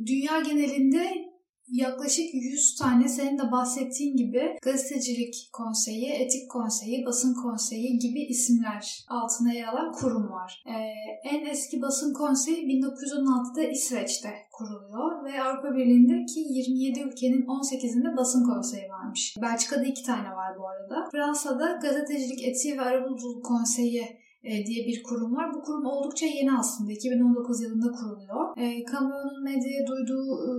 dünya 0.07 0.41
genelinde 0.41 1.32
yaklaşık 1.69 2.35
100 2.35 2.77
tane 2.77 3.09
senin 3.09 3.39
de 3.39 3.53
bahsettiğin 3.53 4.17
gibi 4.17 4.59
gazetecilik 4.63 5.49
konseyi, 5.53 6.11
etik 6.11 6.51
konseyi, 6.51 7.07
basın 7.07 7.35
konseyi 7.35 7.99
gibi 7.99 8.21
isimler 8.21 9.05
altına 9.09 9.53
yer 9.53 9.69
alan 9.69 9.93
kurum 9.93 10.31
var. 10.31 10.65
Ee, 10.67 10.73
en 11.29 11.47
eski 11.47 11.83
basın 11.83 12.13
konseyi 12.15 12.67
1916'da 12.67 13.63
İsveç'te 13.63 14.31
kuruluyor 14.53 15.25
ve 15.25 15.43
Avrupa 15.43 15.77
Birliği'ndeki 15.77 16.41
27 16.41 17.01
ülkenin 17.01 17.43
18'inde 17.43 18.17
basın 18.17 18.45
konseyi 18.45 18.89
varmış. 18.89 19.35
Belçika'da 19.43 19.85
iki 19.85 20.03
tane 20.03 20.31
var 20.31 20.59
bu 20.59 20.69
arada. 20.69 21.09
Fransa'da 21.13 21.79
gazetecilik 21.83 22.45
etiği 22.45 22.79
ve 22.79 22.81
arabuluculuk 22.81 23.45
konseyi 23.45 24.23
e, 24.45 24.67
diye 24.67 24.87
bir 24.87 25.03
kurum 25.03 25.37
var. 25.37 25.55
Bu 25.55 25.63
kurum 25.63 25.87
oldukça 25.87 26.27
yeni 26.27 26.59
aslında. 26.59 26.93
2019 26.93 27.63
yılında 27.63 27.93
kuruluyor. 27.93 28.57
E, 28.57 28.85
kamuoyunun 28.85 29.45
medyaya 29.45 29.87
duyduğu 29.87 30.25
e, 30.49 30.53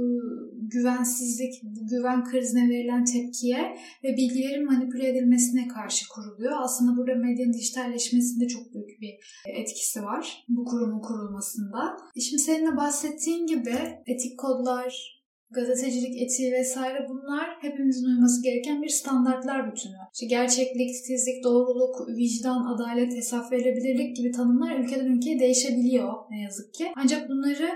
güvensizlik, 0.70 1.54
bu 1.64 1.88
güven 1.88 2.24
krizine 2.24 2.70
verilen 2.70 3.06
tepkiye 3.06 3.78
ve 4.04 4.18
bilgilerin 4.18 4.66
manipüle 4.66 5.10
edilmesine 5.10 5.68
karşı 5.68 6.10
kuruluyor. 6.10 6.54
Aslında 6.64 6.98
burada 6.98 7.16
medyanın 7.16 7.54
dijitalleşmesinde 7.54 8.48
çok 8.48 8.74
büyük 8.74 9.02
bir 9.02 9.14
etkisi 9.46 10.04
var 10.04 10.46
bu 10.50 10.66
kurumun 10.66 11.02
kurulmasında. 11.02 11.98
Şimdi 12.20 12.42
senin 12.42 12.72
de 12.72 12.78
bahsettiğin 12.78 13.48
gibi 13.48 13.78
etik 14.06 14.40
kodlar, 14.40 15.13
gazetecilik 15.54 16.22
etiği 16.22 16.52
vesaire 16.52 17.08
bunlar 17.10 17.58
hepimizin 17.62 18.06
uyması 18.06 18.44
gereken 18.44 18.82
bir 18.82 18.90
standartlar 18.90 19.72
bütünü. 19.72 19.98
İşte 20.14 20.26
gerçeklik, 20.26 20.96
titizlik, 20.96 21.44
doğruluk, 21.44 22.08
vicdan, 22.18 22.66
adalet, 22.66 23.16
hesap 23.16 23.52
verilebilirlik 23.52 24.16
gibi 24.16 24.32
tanımlar 24.32 24.80
ülkeden 24.80 25.06
ülkeye 25.06 25.40
değişebiliyor 25.40 26.14
ne 26.30 26.42
yazık 26.42 26.74
ki. 26.74 26.92
Ancak 26.96 27.30
bunları 27.30 27.70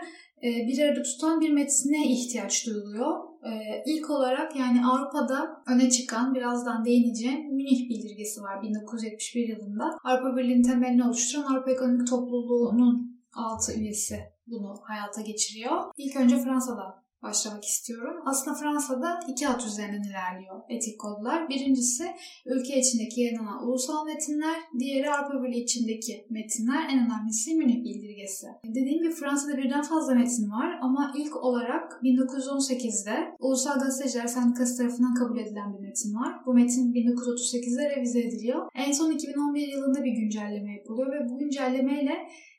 e, 0.43 0.67
bir 0.67 0.79
arada 0.79 1.03
tutan 1.03 1.41
bir 1.41 1.49
metne 1.49 2.07
ihtiyaç 2.07 2.65
duyuluyor. 2.65 3.17
E, 3.43 3.51
ilk 3.85 4.09
olarak 4.09 4.55
yani 4.55 4.85
Avrupa'da 4.85 5.63
öne 5.67 5.89
çıkan 5.89 6.35
birazdan 6.35 6.85
değineceğim 6.85 7.55
Münih 7.55 7.89
Bildirgesi 7.89 8.41
var 8.41 8.61
1971 8.61 9.47
yılında. 9.47 9.83
Avrupa 10.03 10.37
Birliği'nin 10.37 10.63
temelini 10.63 11.03
oluşturan 11.03 11.53
Avrupa 11.53 11.71
Ekonomik 11.71 12.07
Topluluğu'nun 12.07 13.21
altı 13.33 13.73
üyesi 13.73 14.19
bunu 14.47 14.75
hayata 14.83 15.21
geçiriyor. 15.21 15.71
İlk 15.97 16.15
önce 16.15 16.37
Fransa'da 16.37 17.06
başlamak 17.23 17.63
istiyorum. 17.63 18.23
Aslında 18.25 18.57
Fransa'da 18.57 19.19
iki 19.27 19.47
at 19.47 19.65
üzerinden 19.65 20.09
ilerliyor 20.09 20.61
etik 20.69 20.99
kodlar. 20.99 21.49
Birincisi 21.49 22.05
ülke 22.45 22.79
içindeki 22.79 23.21
yayınlanan 23.21 23.67
ulusal 23.67 24.05
metinler, 24.05 24.57
diğeri 24.79 25.11
Avrupa 25.11 25.43
Birliği 25.43 25.63
içindeki 25.63 26.27
metinler, 26.29 26.89
en 26.91 27.05
önemlisi 27.05 27.55
Münih 27.55 27.83
Bildirgesi. 27.83 28.47
Dediğim 28.65 29.03
gibi 29.03 29.11
Fransa'da 29.11 29.57
birden 29.57 29.81
fazla 29.81 30.13
metin 30.15 30.51
var 30.51 30.79
ama 30.81 31.13
ilk 31.17 31.35
olarak 31.35 31.91
1918'de 32.03 33.35
Ulusal 33.39 33.79
Gazeteciler 33.79 34.27
Sendikası 34.27 34.77
tarafından 34.77 35.13
kabul 35.13 35.39
edilen 35.39 35.73
bir 35.73 35.79
metin 35.79 36.15
var. 36.15 36.33
Bu 36.45 36.53
metin 36.53 36.93
1938'de 36.93 37.95
revize 37.95 38.19
ediliyor. 38.19 38.69
En 38.75 38.91
son 38.91 39.11
2011 39.11 39.67
yılında 39.67 40.03
bir 40.03 40.11
güncelleme 40.11 40.73
yapılıyor 40.73 41.11
ve 41.11 41.29
bu 41.29 41.39
güncellemeyle 41.39 42.15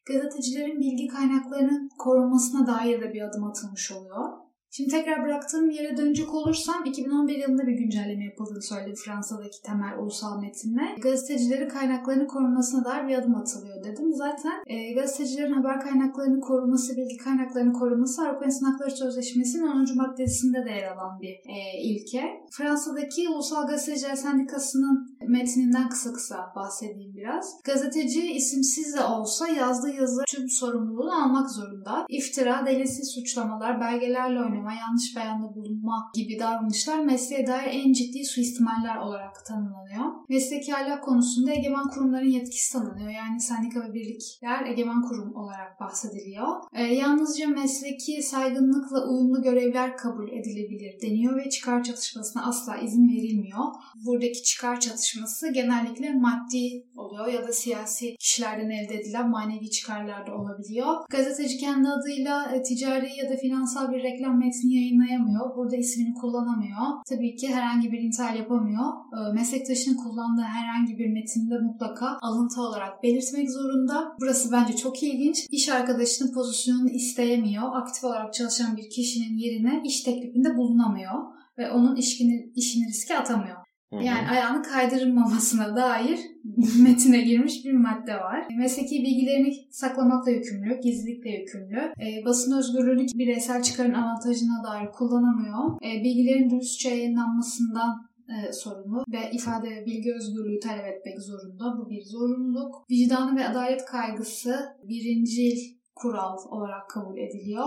gazetecilerin 0.07 0.81
bilgi 0.81 1.07
kaynaklarının 1.07 1.89
korunmasına 1.99 2.67
dair 2.67 3.01
de 3.01 3.13
bir 3.13 3.23
adım 3.23 3.45
atılmış 3.45 3.93
oluyor. 3.93 4.48
Şimdi 4.71 4.91
tekrar 4.91 5.25
bıraktığım 5.25 5.71
yere 5.71 5.97
dönecek 5.97 6.35
olursam 6.35 6.85
2011 6.85 7.39
yılında 7.39 7.67
bir 7.67 7.73
güncelleme 7.73 8.25
yapıldığını 8.25 8.63
söyledi 8.63 8.95
Fransa'daki 9.05 9.63
temel 9.63 9.99
ulusal 9.99 10.41
metinle. 10.41 10.83
Gazetecilerin 11.03 11.69
kaynaklarını 11.69 12.27
korunmasına 12.27 12.85
dair 12.85 13.09
bir 13.09 13.15
adım 13.15 13.35
atılıyor 13.35 13.85
dedim. 13.85 14.13
Zaten 14.13 14.63
e, 14.67 14.93
gazetecilerin 14.93 15.53
haber 15.53 15.81
kaynaklarını 15.81 16.41
koruması, 16.41 16.97
bilgi 16.97 17.17
kaynaklarını 17.17 17.73
koruması 17.73 18.23
Avrupa 18.23 18.45
İnsan 18.45 18.67
Hakları 18.67 18.91
Sözleşmesi'nin 18.91 19.67
10. 19.67 19.97
maddesinde 19.97 20.65
de 20.65 20.71
yer 20.71 20.93
alan 20.93 21.21
bir 21.21 21.35
e, 21.35 21.83
ilke. 21.83 22.23
Fransa'daki 22.51 23.29
Ulusal 23.29 23.67
Gazeteciler 23.67 24.17
Sendikası'nın 24.17 25.17
metninden 25.29 25.89
kısa 25.89 26.13
kısa 26.13 26.53
bahsedeyim 26.57 27.17
biraz. 27.17 27.61
Gazeteci 27.65 28.33
isimsiz 28.33 28.95
de 28.95 29.05
olsa 29.05 29.49
yazdığı 29.49 29.95
yazı 29.95 30.23
tüm 30.29 30.49
sorumluluğunu 30.51 31.25
almak 31.25 31.51
zorunda. 31.51 32.07
İftira, 32.09 32.67
delisi 32.67 33.05
suçlamalar, 33.05 33.81
belgelerle 33.81 34.41
oynama 34.41 34.58
oynama, 34.59 34.73
yanlış 34.75 35.17
beyanda 35.17 35.55
bulunma 35.55 36.11
gibi 36.15 36.39
davranışlar 36.39 36.99
mesleğe 36.99 37.47
dair 37.47 37.71
en 37.73 37.93
ciddi 37.93 38.25
suistimaller 38.25 38.97
olarak 38.97 39.45
tanımlanıyor. 39.47 40.05
Mesleki 40.29 40.75
ahlak 40.75 41.05
konusunda 41.05 41.53
egemen 41.53 41.89
kurumların 41.89 42.29
yetkisi 42.29 42.73
tanınıyor. 42.73 43.11
Yani 43.11 43.41
sendika 43.41 43.81
ve 43.81 43.95
birlikler 43.95 44.67
egemen 44.67 45.03
kurum 45.03 45.35
olarak 45.35 45.81
bahsediliyor. 45.81 46.47
E, 46.73 46.83
yalnızca 46.83 47.49
mesleki 47.49 48.23
saygınlıkla 48.23 49.09
uyumlu 49.09 49.43
görevler 49.43 49.97
kabul 49.97 50.29
edilebilir 50.29 51.01
deniyor 51.03 51.37
ve 51.37 51.51
çıkar 51.51 51.83
çatışmasına 51.83 52.47
asla 52.47 52.77
izin 52.77 53.09
verilmiyor. 53.09 53.65
Buradaki 54.07 54.43
çıkar 54.43 54.81
çatışması 54.81 55.53
genellikle 55.53 56.15
maddi 56.15 56.87
oluyor 56.97 57.27
ya 57.27 57.49
da 57.49 57.53
siyasi 57.53 58.17
kişilerden 58.17 58.71
elde 58.71 58.95
edilen 58.95 59.31
manevi 59.31 59.71
çıkarlar 59.71 60.27
da 60.27 60.35
olabiliyor. 60.35 60.95
Gazeteci 61.11 61.59
kendi 61.59 61.89
adıyla 61.89 62.53
e, 62.55 62.63
ticari 62.63 63.17
ya 63.17 63.31
da 63.31 63.37
finansal 63.37 63.93
bir 63.93 64.03
reklam 64.03 64.39
metni 64.49 64.75
yayınlayamıyor. 64.75 65.57
Burada 65.57 65.77
ismini 65.77 66.15
kullanamıyor. 66.15 66.87
Tabii 67.09 67.37
ki 67.37 67.55
herhangi 67.55 67.93
bir 67.93 68.01
intihal 68.01 68.37
yapamıyor. 68.37 68.87
Ee, 69.13 69.33
meslektaşının 69.35 69.97
kullandığı 69.97 70.43
herhangi 70.43 70.99
bir 70.99 71.13
metinde 71.13 71.59
mutlaka 71.59 72.19
alıntı 72.23 72.61
olarak 72.61 73.03
belirtmek 73.03 73.51
zorunda. 73.51 74.17
Burası 74.21 74.53
bence 74.53 74.77
çok 74.77 75.03
ilginç. 75.03 75.47
İş 75.51 75.69
arkadaşının 75.69 76.33
pozisyonunu 76.33 76.91
isteyemiyor. 76.91 77.65
Aktif 77.75 78.05
olarak 78.05 78.35
çalışan 78.35 78.77
bir 78.77 78.91
kişinin 78.91 79.37
yerine 79.37 79.83
iş 79.85 80.01
teklifinde 80.01 80.57
bulunamıyor 80.57 81.15
ve 81.59 81.71
onun 81.71 81.97
işini, 81.97 82.53
işini 82.55 82.89
riske 82.89 83.19
atamıyor. 83.19 83.58
Yani 83.93 84.29
ayağını 84.31 84.63
kaydırılmamasına 84.63 85.77
dair 85.77 86.21
metine 86.83 87.21
girmiş 87.21 87.65
bir 87.65 87.73
madde 87.73 88.15
var. 88.15 88.47
Mesleki 88.57 89.03
bilgilerini 89.03 89.55
saklamakla 89.71 90.31
yükümlü, 90.31 90.81
gizlilikle 90.81 91.31
yükümlü. 91.31 91.79
E, 91.79 92.25
basın 92.25 92.59
özgürlüğünü 92.59 93.07
bireysel 93.15 93.63
çıkarın 93.63 93.95
avantajına 93.95 94.65
dair 94.65 94.91
kullanamıyor. 94.93 95.83
E, 95.83 96.05
bilgilerin 96.05 96.51
dürüstçe 96.51 96.89
yayınlanmasından 96.89 98.09
e, 98.29 98.53
sorumlu 98.53 99.05
ve 99.13 99.31
ifade 99.33 99.71
ve 99.71 99.87
bilgi 99.87 100.15
özgürlüğü 100.15 100.61
talep 100.61 100.87
etmek 100.87 101.21
zorunda. 101.21 101.79
Bu 101.79 101.91
bir 101.91 102.03
zorunluluk. 102.03 102.91
Vicdanı 102.91 103.37
ve 103.37 103.49
adalet 103.49 103.85
kaygısı 103.85 104.57
birincil 104.89 105.78
kural 106.01 106.37
olarak 106.51 106.91
kabul 106.91 107.19
ediliyor 107.19 107.67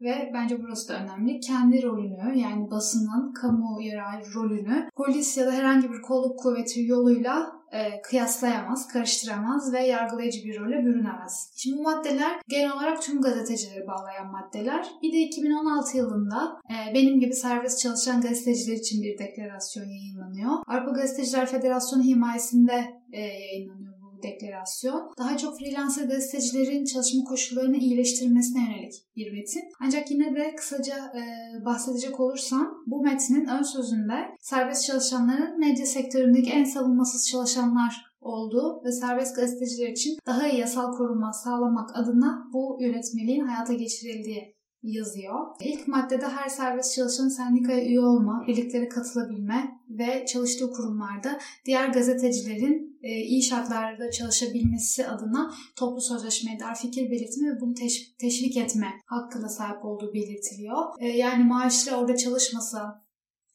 ve 0.00 0.30
bence 0.34 0.62
burası 0.62 0.88
da 0.88 0.94
önemli. 0.94 1.40
Kendi 1.40 1.82
rolünü 1.82 2.38
yani 2.38 2.70
basının 2.70 3.32
kamu 3.32 3.82
yarar 3.82 4.24
rolünü 4.34 4.88
polis 4.96 5.36
ya 5.36 5.46
da 5.46 5.52
herhangi 5.52 5.92
bir 5.92 6.02
kolluk 6.02 6.38
kuvveti 6.38 6.82
yoluyla 6.86 7.62
e, 7.72 8.02
kıyaslayamaz, 8.02 8.88
karıştıramaz 8.88 9.72
ve 9.72 9.80
yargılayıcı 9.80 10.44
bir 10.44 10.60
role 10.60 10.84
bürünemez. 10.84 11.52
Şimdi 11.56 11.78
bu 11.78 11.82
maddeler 11.82 12.40
genel 12.48 12.72
olarak 12.72 13.02
tüm 13.02 13.20
gazetecileri 13.20 13.86
bağlayan 13.86 14.30
maddeler. 14.32 14.86
Bir 15.02 15.12
de 15.12 15.16
2016 15.16 15.96
yılında 15.96 16.60
e, 16.70 16.94
benim 16.94 17.20
gibi 17.20 17.34
serbest 17.34 17.80
çalışan 17.80 18.20
gazeteciler 18.20 18.76
için 18.76 19.02
bir 19.02 19.18
deklarasyon 19.18 19.84
yayınlanıyor. 19.84 20.52
Avrupa 20.66 20.90
Gazeteciler 20.90 21.46
Federasyonu 21.46 22.02
himayesinde 22.02 22.84
e, 23.12 23.20
yayınlanıyor 23.20 23.91
deklarasyon 24.22 25.12
daha 25.18 25.36
çok 25.36 25.58
freelancer 25.58 26.04
gazetecilerin 26.04 26.84
çalışma 26.84 27.24
koşullarını 27.24 27.76
iyileştirmesine 27.76 28.60
yönelik 28.62 28.94
bir 29.16 29.32
metin. 29.32 29.62
Ancak 29.80 30.10
yine 30.10 30.34
de 30.34 30.54
kısaca 30.54 30.96
e, 30.96 31.22
bahsedecek 31.64 32.20
olursam 32.20 32.82
bu 32.86 33.02
metnin 33.02 33.46
ön 33.46 33.62
sözünde 33.62 34.14
serbest 34.40 34.86
çalışanların 34.86 35.58
medya 35.58 35.86
sektöründeki 35.86 36.50
en 36.50 36.64
savunmasız 36.64 37.28
çalışanlar 37.28 38.12
olduğu 38.20 38.84
ve 38.84 38.92
serbest 38.92 39.36
gazeteciler 39.36 39.88
için 39.88 40.18
daha 40.26 40.48
iyi 40.48 40.60
yasal 40.60 40.92
koruma 40.92 41.32
sağlamak 41.32 41.96
adına 41.96 42.48
bu 42.52 42.78
yönetmeliğin 42.80 43.44
hayata 43.44 43.72
geçirildiği 43.72 44.54
yazıyor. 44.82 45.46
İlk 45.60 45.88
maddede 45.88 46.28
her 46.28 46.48
serbest 46.48 46.94
çalışan 46.94 47.28
sendikaya 47.28 47.84
üye 47.84 48.00
olma, 48.00 48.44
birliklere 48.46 48.88
katılabilme 48.88 49.78
ve 49.88 50.26
çalıştığı 50.26 50.70
kurumlarda 50.70 51.38
diğer 51.64 51.88
gazetecilerin 51.88 52.98
e, 53.02 53.20
iyi 53.20 53.42
şartlarda 53.42 54.10
çalışabilmesi 54.10 55.06
adına 55.06 55.54
toplu 55.76 56.00
sözleşmeye 56.00 56.60
dair 56.60 56.74
fikir 56.74 57.10
belirtme 57.10 57.48
ve 57.48 57.60
bunu 57.60 57.72
teş- 57.72 58.16
teşvik 58.18 58.56
etme 58.56 58.86
hakkına 59.06 59.48
sahip 59.48 59.84
olduğu 59.84 60.14
belirtiliyor. 60.14 60.76
E, 60.98 61.08
yani 61.08 61.44
maaşlı 61.44 61.96
orada 61.96 62.16
çalışmasa, 62.16 63.02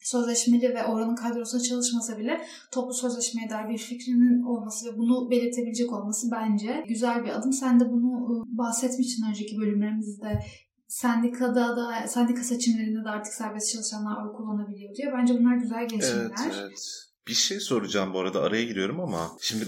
sözleşmeli 0.00 0.74
ve 0.74 0.84
oranın 0.84 1.14
kadrosuna 1.14 1.60
çalışmasa 1.60 2.18
bile 2.18 2.40
toplu 2.72 2.94
sözleşmeye 2.94 3.50
dair 3.50 3.68
bir 3.68 3.78
fikrinin 3.78 4.42
olması 4.42 4.86
ve 4.86 4.98
bunu 4.98 5.30
belirtebilecek 5.30 5.92
olması 5.92 6.30
bence 6.30 6.84
güzel 6.88 7.24
bir 7.24 7.28
adım. 7.28 7.52
Sen 7.52 7.80
de 7.80 7.90
bunu 7.90 8.44
e, 8.54 8.58
bahsetmiştin 8.58 9.26
önceki 9.30 9.56
bölümlerimizde 9.56 10.40
sendikada 10.88 11.76
da 11.76 12.06
sendika 12.06 12.42
seçimlerinde 12.42 13.04
de 13.04 13.08
artık 13.08 13.34
serbest 13.34 13.72
çalışanlar 13.72 14.26
oy 14.26 14.32
kullanabiliyor 14.32 14.94
diyor. 14.94 15.12
Bence 15.18 15.38
bunlar 15.38 15.56
güzel 15.56 15.88
gelişmeler. 15.88 16.20
Evet, 16.20 16.54
evet. 16.60 17.04
Bir 17.28 17.34
şey 17.34 17.60
soracağım 17.60 18.14
bu 18.14 18.20
arada 18.20 18.42
araya 18.42 18.64
giriyorum 18.64 19.00
ama 19.00 19.30
şimdi 19.40 19.64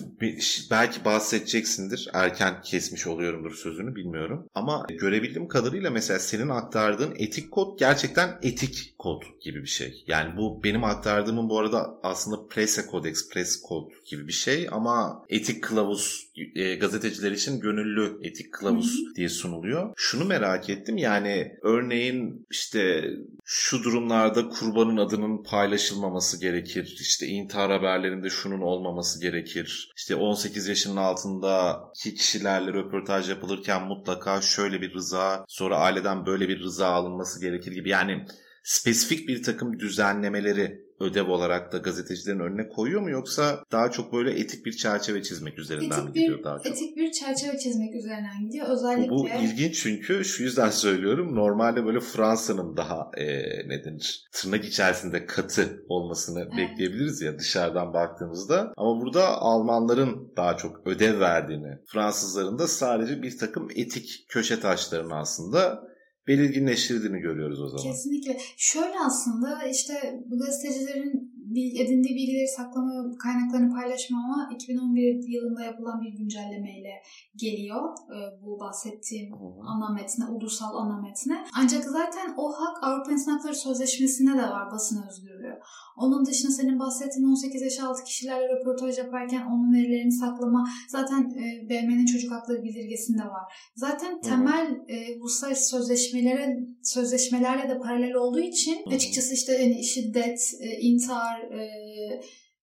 belki 0.71 1.05
bahsedeceksindir. 1.05 2.09
Erken 2.13 2.63
kesmiş 2.63 3.07
oluyorumdur 3.07 3.55
sözünü 3.55 3.95
bilmiyorum. 3.95 4.47
Ama 4.55 4.87
görebildiğim 4.89 5.49
kadarıyla 5.49 5.91
mesela 5.91 6.19
senin 6.19 6.49
aktardığın 6.49 7.15
etik 7.17 7.51
kod 7.51 7.79
gerçekten 7.79 8.39
etik 8.43 8.95
kod 8.99 9.23
gibi 9.41 9.63
bir 9.63 9.69
şey. 9.69 10.05
Yani 10.07 10.37
bu 10.37 10.65
benim 10.65 10.85
aktardığımın 10.85 11.49
bu 11.49 11.59
arada 11.59 11.99
aslında 12.03 12.47
presse 12.49 12.83
codex, 12.91 13.29
press 13.29 13.63
kod 13.63 13.91
gibi 14.07 14.29
bir 14.29 14.33
şey 14.33 14.69
ama 14.73 15.25
etik 15.29 15.65
kılavuz 15.65 16.30
e, 16.55 16.75
gazeteciler 16.75 17.33
için 17.33 17.61
gönüllü 17.61 18.19
etik 18.23 18.53
kılavuz 18.53 18.99
Hı-hı. 18.99 19.15
diye 19.15 19.29
sunuluyor. 19.29 19.93
Şunu 19.97 20.25
merak 20.25 20.71
ettim 20.71 20.97
yani 20.97 21.53
örneğin 21.63 22.47
işte 22.51 23.11
şu 23.45 23.83
durumlarda 23.83 24.49
kurbanın 24.49 24.97
adının 24.97 25.43
paylaşılmaması 25.43 26.41
gerekir. 26.41 26.97
İşte 27.01 27.27
intihar 27.27 27.71
haberlerinde 27.71 28.31
şunun 28.31 28.61
olmaması 28.61 29.21
gerekir. 29.21 29.93
İşte 29.97 30.15
18 30.15 30.69
yaşının 30.69 30.97
altındaki 30.97 32.15
kişilerle 32.15 32.73
röportaj 32.73 33.31
yapılırken 33.31 33.83
mutlaka 33.83 34.41
şöyle 34.41 34.81
bir 34.81 34.95
rıza, 34.95 35.45
sonra 35.49 35.77
aileden 35.77 36.27
böyle 36.27 36.49
bir 36.49 36.61
rıza 36.61 36.89
alınması 36.89 37.41
gerekir 37.41 37.73
gibi. 37.73 37.91
Yani 37.91 38.25
spesifik 38.63 39.29
bir 39.29 39.43
takım 39.43 39.79
düzenlemeleri 39.81 40.91
ödev 41.01 41.29
olarak 41.29 41.73
da 41.73 41.79
gazetecilerin 41.79 42.41
önüne 42.41 42.69
koyuyor 42.69 43.01
mu 43.01 43.11
yoksa 43.11 43.65
daha 43.73 43.91
çok 43.91 44.13
böyle 44.13 44.31
etik 44.31 44.67
bir 44.67 44.73
çerçeve 44.73 45.23
çizmek 45.23 45.59
üzerinden 45.59 45.97
etik 45.97 46.05
mi 46.05 46.13
gidiyor 46.13 46.39
bir, 46.39 46.45
daha 46.45 46.59
çok? 46.59 46.67
Etik 46.67 46.97
bir 46.97 47.13
çerçeve 47.13 47.59
çizmek 47.59 47.95
üzerinden 47.95 48.47
gidiyor. 48.47 48.67
Özellikle... 48.69 49.11
Bu, 49.11 49.19
bu 49.19 49.29
ilginç 49.29 49.83
çünkü 49.83 50.25
şu 50.25 50.43
yüzden 50.43 50.71
söylüyorum. 50.71 51.35
Normalde 51.35 51.87
böyle 51.87 52.01
Fransa'nın 52.01 52.77
daha 52.77 53.11
e, 53.17 53.27
ne 53.69 53.85
denir 53.85 54.29
tırnak 54.33 54.65
içerisinde 54.65 55.27
katı 55.27 55.85
olmasını 55.89 56.41
evet. 56.41 56.53
bekleyebiliriz 56.57 57.23
ya 57.23 57.39
dışarıdan 57.39 57.95
baktığımızda. 57.95 58.73
Ama 58.77 59.01
burada 59.01 59.29
Almanların 59.29 60.33
daha 60.37 60.57
çok 60.57 60.87
ödev 60.87 61.21
verdiğini, 61.21 61.79
Fransızların 61.87 62.59
da 62.59 62.67
sadece 62.67 63.23
bir 63.23 63.39
takım 63.39 63.69
etik 63.77 64.25
köşe 64.29 64.61
taşlarını 64.61 65.17
aslında 65.17 65.90
belirginleştirdiğini 66.29 67.19
görüyoruz 67.19 67.61
o 67.61 67.69
zaman. 67.69 67.85
Kesinlikle. 67.85 68.39
Şöyle 68.57 68.95
aslında 69.07 69.63
işte 69.65 69.95
bu 70.27 70.39
gazetecilerin 70.39 71.31
edindiği 71.57 72.15
bilgileri 72.17 72.49
saklama 72.49 73.19
kaynaklarını 73.19 73.75
paylaşma 73.75 74.19
ama 74.19 74.51
2011 74.55 75.29
yılında 75.29 75.63
yapılan 75.63 76.01
bir 76.01 76.19
güncellemeyle 76.19 76.93
geliyor 77.37 77.83
e, 78.15 78.19
bu 78.43 78.61
bahsettiğim 78.61 79.33
hmm. 79.33 79.69
ana 79.69 79.95
metne, 79.95 80.25
ulusal 80.25 80.75
ana 80.75 81.01
metne. 81.01 81.45
Ancak 81.59 81.85
zaten 81.85 82.35
o 82.37 82.53
hak 82.53 82.85
Avrupa 82.85 83.13
İnsan 83.13 83.33
Hakları 83.33 83.55
Sözleşmesi'nde 83.55 84.39
de 84.39 84.43
var 84.43 84.71
basın 84.73 85.09
özgürlüğü. 85.09 85.59
Onun 86.01 86.27
dışında 86.27 86.53
senin 86.53 86.79
bahsettiğin 86.79 87.27
18 87.27 87.63
yaş 87.63 87.81
altı 87.81 88.05
kişilerle 88.05 88.49
röportaj 88.49 88.99
yaparken 88.99 89.47
onun 89.47 89.73
verilerini 89.75 90.13
saklama 90.13 90.69
zaten 90.89 91.21
e, 91.21 91.69
BM'nin 91.69 92.07
çocuk 92.07 92.33
hakları 92.33 92.63
bildirgesinde 92.63 93.23
var. 93.23 93.45
Zaten 93.77 94.21
temel 94.21 94.67
e, 94.89 95.17
uluslararası 95.21 95.69
sözleşmelere 95.69 96.57
sözleşmelerle 96.83 97.69
de 97.69 97.79
paralel 97.79 98.15
olduğu 98.15 98.41
için 98.41 98.77
açıkçası 98.95 99.35
işte 99.35 99.53
yani 99.53 99.85
şiddet, 99.85 100.41
e, 100.61 100.81
intihar, 100.81 101.41
e, 101.41 101.71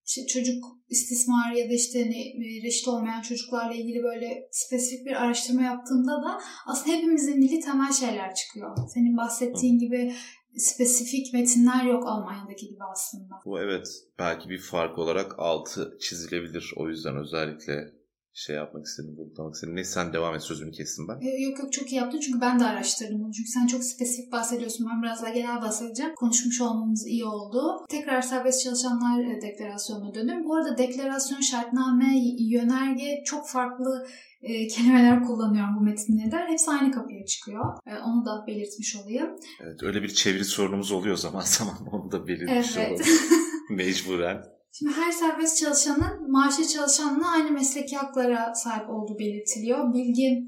işte 0.07 0.25
çocuk 0.25 0.63
istismar 0.89 1.51
ya 1.51 1.69
da 1.69 1.73
işte 1.73 2.03
hani 2.03 2.19
e, 2.19 2.63
reşit 2.63 2.87
olmayan 2.87 3.21
çocuklarla 3.21 3.73
ilgili 3.73 4.03
böyle 4.03 4.47
spesifik 4.51 5.05
bir 5.05 5.23
araştırma 5.23 5.61
yaptığında 5.61 6.11
da 6.11 6.39
aslında 6.67 6.97
hepimizin 6.97 7.41
dili 7.41 7.59
temel 7.59 7.93
şeyler 7.93 8.35
çıkıyor. 8.35 8.77
Senin 8.93 9.17
bahsettiğin 9.17 9.79
gibi 9.79 10.13
spesifik 10.57 11.33
metinler 11.33 11.85
yok 11.85 12.07
Almanya'daki 12.07 12.67
gibi 12.67 12.83
aslında. 12.91 13.41
Bu 13.45 13.59
evet 13.59 13.87
belki 14.19 14.49
bir 14.49 14.59
fark 14.59 14.97
olarak 14.97 15.39
altı 15.39 15.97
çizilebilir. 15.99 16.73
O 16.75 16.89
yüzden 16.89 17.17
özellikle 17.17 17.96
şey 18.37 18.55
yapmak 18.55 18.85
istedim, 18.85 19.15
vurgulamak 19.17 19.55
istedim. 19.55 19.75
Neyse 19.75 19.91
sen 19.91 20.13
devam 20.13 20.35
et 20.35 20.41
sözümü 20.43 20.71
kestim 20.71 21.07
ben. 21.07 21.21
Ee, 21.21 21.41
yok 21.41 21.59
yok 21.59 21.73
çok 21.73 21.91
iyi 21.91 21.95
yaptın 21.95 22.19
çünkü 22.19 22.41
ben 22.41 22.59
de 22.59 22.65
araştırdım 22.65 23.19
bunu. 23.23 23.33
Çünkü 23.33 23.49
sen 23.49 23.67
çok 23.67 23.83
spesifik 23.83 24.31
bahsediyorsun. 24.31 24.87
Ben 24.91 25.03
biraz 25.03 25.21
daha 25.21 25.29
genel 25.29 25.61
bahsedeceğim. 25.61 26.15
Konuşmuş 26.15 26.61
olmamız 26.61 27.07
iyi 27.07 27.25
oldu. 27.25 27.85
Tekrar 27.89 28.21
serbest 28.21 28.63
çalışanlar 28.63 29.23
e, 29.23 29.41
deklarasyonuna 29.41 30.13
dönüyorum. 30.13 30.45
Bu 30.45 30.55
arada 30.55 30.77
deklarasyon, 30.77 31.41
şartname, 31.41 32.13
yönerge 32.39 33.23
çok 33.25 33.49
farklı 33.49 34.07
e, 34.41 34.67
kelimeler 34.67 35.23
kullanıyorum 35.23 35.75
bu 35.79 35.83
metinlerde. 35.83 36.35
Hepsi 36.47 36.71
aynı 36.71 36.91
kapıya 36.91 37.25
çıkıyor. 37.25 37.65
E, 37.87 37.97
onu 37.97 38.25
da 38.25 38.47
belirtmiş 38.47 38.95
olayım. 38.95 39.29
Evet 39.63 39.83
öyle 39.83 40.03
bir 40.03 40.09
çeviri 40.09 40.45
sorunumuz 40.45 40.91
oluyor 40.91 41.15
zaman 41.15 41.41
zaman 41.45 41.87
onu 41.91 42.11
da 42.11 42.27
belirtmiş 42.27 42.77
evet. 42.77 42.91
olalım. 42.91 43.05
Mecburen. 43.69 44.56
Şimdi 44.79 44.93
her 44.93 45.11
serbest 45.11 45.57
çalışanın 45.57 46.31
maaşlı 46.31 46.67
çalışanla 46.67 47.31
aynı 47.31 47.51
mesleki 47.51 47.97
haklara 47.97 48.55
sahip 48.55 48.89
olduğu 48.89 49.19
belirtiliyor. 49.19 49.93
Bilgi 49.93 50.47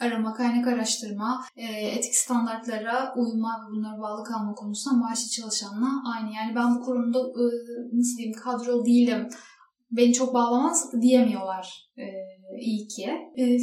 arama, 0.00 0.34
kaynak 0.34 0.66
araştırma, 0.66 1.44
e, 1.56 1.66
etik 1.66 2.14
standartlara 2.14 3.14
uyma 3.16 3.48
ve 3.48 3.70
bunlara 3.70 4.00
bağlı 4.00 4.24
kalma 4.24 4.54
konusunda 4.54 4.96
maaşlı 4.96 5.30
çalışanla 5.30 5.88
aynı. 6.14 6.34
Yani 6.34 6.54
ben 6.56 6.74
bu 6.74 6.80
kurumda 6.84 7.18
e, 7.18 7.44
nasıl 7.92 8.16
diyeyim 8.16 8.38
kadro 8.40 8.84
değilim, 8.84 9.28
beni 9.90 10.12
çok 10.12 10.34
bağlamaz 10.34 10.92
diyemiyorlar 11.02 11.90
e, 11.96 12.04
iyi 12.60 12.88
ki. 12.88 13.10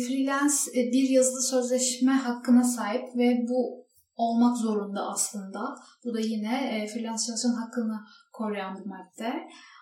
freelance 0.08 0.56
bir 0.94 1.10
yazılı 1.10 1.42
sözleşme 1.42 2.12
hakkına 2.12 2.64
sahip 2.64 3.18
ve 3.18 3.46
bu 3.50 3.86
olmak 4.16 4.58
zorunda 4.58 5.02
aslında. 5.02 5.76
Bu 6.06 6.14
da 6.14 6.20
yine 6.20 6.88
freelance 6.94 7.24
çalışan 7.28 7.54
hakkını 7.54 8.00
koruyan 8.34 8.76
bir 8.76 8.86
madde. 8.86 9.34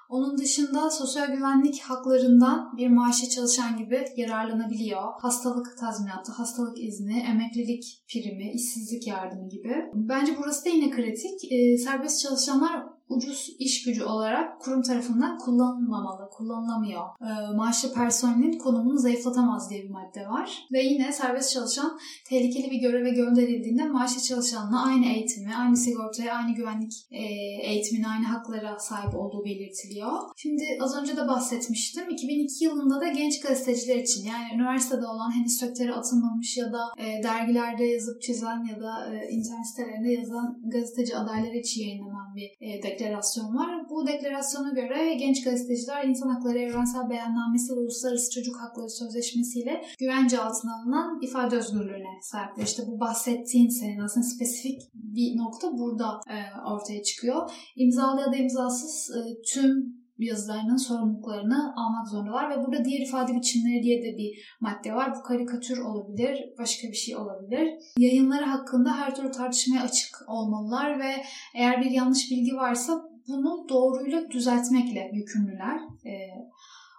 Onun 0.09 0.37
dışında 0.37 0.89
sosyal 0.89 1.27
güvenlik 1.27 1.81
haklarından 1.81 2.77
bir 2.77 2.87
maaşlı 2.87 3.29
çalışan 3.29 3.77
gibi 3.77 4.05
yararlanabiliyor. 4.17 5.01
Hastalık 5.21 5.77
tazminatı, 5.77 6.31
hastalık 6.31 6.83
izni, 6.83 7.19
emeklilik 7.19 8.03
primi, 8.07 8.51
işsizlik 8.51 9.07
yardımı 9.07 9.49
gibi. 9.49 9.73
Bence 9.93 10.35
burası 10.39 10.65
da 10.65 10.69
yine 10.69 10.89
kritik. 10.89 11.51
E, 11.51 11.77
serbest 11.77 12.21
çalışanlar 12.21 12.96
ucuz 13.09 13.55
iş 13.59 13.83
gücü 13.83 14.03
olarak 14.03 14.61
kurum 14.61 14.81
tarafından 14.81 15.37
kullanılmamalı, 15.37 16.29
kullanılamıyor. 16.29 17.03
E, 17.21 17.55
maaşlı 17.55 17.93
personelin 17.93 18.57
konumunu 18.57 18.97
zayıflatamaz 18.97 19.69
diye 19.69 19.83
bir 19.83 19.89
madde 19.89 20.27
var. 20.27 20.67
Ve 20.71 20.83
yine 20.83 21.13
serbest 21.13 21.53
çalışan 21.53 21.99
tehlikeli 22.25 22.71
bir 22.71 22.77
göreve 22.77 23.09
gönderildiğinde 23.09 23.83
maaşlı 23.83 24.21
çalışanla 24.21 24.85
aynı 24.85 25.05
eğitimi, 25.05 25.55
aynı 25.55 25.77
sigortaya, 25.77 26.35
aynı 26.35 26.55
güvenlik 26.55 26.93
e, 27.11 27.23
eğitimine, 27.71 28.07
aynı 28.07 28.25
haklara 28.25 28.79
sahip 28.79 29.15
olduğu 29.15 29.45
belirtiliyor. 29.45 30.11
Şimdi 30.35 30.63
az 30.81 30.95
önce 31.01 31.17
de 31.17 31.27
bahsetmiştim. 31.27 32.09
2002 32.09 32.65
yılında 32.65 33.01
da 33.01 33.07
genç 33.07 33.41
gazeteciler 33.41 33.95
için 33.95 34.25
yani 34.25 34.43
üniversitede 34.55 35.05
olan 35.05 35.31
henüz 35.39 35.57
sektöre 35.57 35.93
atılmamış 35.93 36.57
ya 36.57 36.73
da 36.73 36.79
e, 36.97 37.23
dergilerde 37.23 37.83
yazıp 37.85 38.21
çizen 38.21 38.63
ya 38.63 38.79
da 38.81 39.15
e, 39.15 39.29
internet 39.29 39.67
sitelerinde 39.67 40.11
yazan 40.11 40.61
gazeteci 40.63 41.17
adayları 41.17 41.57
için 41.57 41.81
yayınlanan 41.81 42.35
bir 42.35 42.49
e, 42.61 42.83
deklarasyon 42.99 43.55
var. 43.55 43.89
Bu 43.89 44.07
deklarasyona 44.07 44.69
göre 44.69 45.13
genç 45.13 45.43
gazeteciler 45.43 46.03
insan 46.03 46.29
hakları 46.29 46.59
evrensel 46.59 47.09
beyannamesi 47.09 47.73
ve 47.73 47.79
uluslararası 47.79 48.31
çocuk 48.31 48.55
hakları 48.61 48.89
sözleşmesiyle 48.89 49.81
güvence 49.99 50.39
altına 50.39 50.71
alınan 50.75 51.19
ifade 51.21 51.57
özgürlüğüne 51.57 52.21
sahipler. 52.21 52.63
İşte 52.63 52.83
bu 52.87 52.99
bahsettiğin 52.99 53.69
senin 53.69 53.99
aslında 53.99 54.25
spesifik 54.25 54.81
bir 54.93 55.37
nokta 55.37 55.77
burada 55.77 56.19
e, 56.29 56.37
ortaya 56.73 57.03
çıkıyor. 57.03 57.51
İmzalı 57.75 58.21
ya 58.21 58.31
da 58.31 58.35
imzasız 58.35 59.11
e, 59.15 59.19
tüm 59.53 59.96
yazılarının 60.25 60.77
sorumluluklarını 60.77 61.73
almak 61.75 62.07
zorundalar 62.07 62.49
ve 62.49 62.65
burada 62.65 62.85
diğer 62.85 63.01
ifade 63.01 63.35
biçimleri 63.35 63.83
diye 63.83 64.03
de 64.03 64.17
bir 64.17 64.57
madde 64.61 64.93
var. 64.93 65.13
Bu 65.15 65.23
karikatür 65.23 65.77
olabilir, 65.77 66.43
başka 66.59 66.87
bir 66.87 66.97
şey 66.97 67.15
olabilir. 67.15 67.73
Yayınları 67.97 68.45
hakkında 68.45 68.97
her 68.97 69.15
türlü 69.15 69.31
tartışmaya 69.31 69.83
açık 69.83 70.17
olmalılar 70.27 70.99
ve 70.99 71.23
eğer 71.55 71.81
bir 71.81 71.91
yanlış 71.91 72.31
bilgi 72.31 72.55
varsa 72.55 73.01
bunu 73.27 73.69
doğruyla 73.69 74.31
düzeltmekle 74.31 75.11
yükümlüler. 75.13 75.79
Ee, 76.05 76.27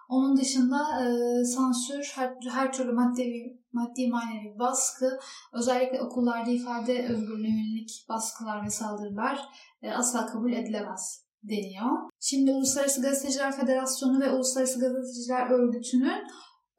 onun 0.09 0.37
dışında 0.37 0.77
e, 0.77 1.45
sansür, 1.45 2.11
her, 2.15 2.33
her 2.51 2.73
türlü 2.73 2.91
maddi, 2.91 3.57
maddi 3.73 4.07
manevi 4.07 4.59
baskı, 4.59 5.19
özellikle 5.53 6.01
okullarda 6.01 6.51
ifade 6.51 7.07
özgürlüğüne 7.07 7.47
yönelik 7.47 8.05
baskılar 8.09 8.65
ve 8.65 8.69
saldırılar 8.69 9.39
e, 9.81 9.91
asla 9.91 10.25
kabul 10.25 10.53
edilemez 10.53 11.28
deniyor. 11.43 12.09
Şimdi 12.19 12.51
Uluslararası 12.51 13.01
Gazeteciler 13.01 13.51
Federasyonu 13.51 14.21
ve 14.21 14.31
Uluslararası 14.31 14.79
Gazeteciler 14.79 15.49
Örgütü'nün 15.49 16.21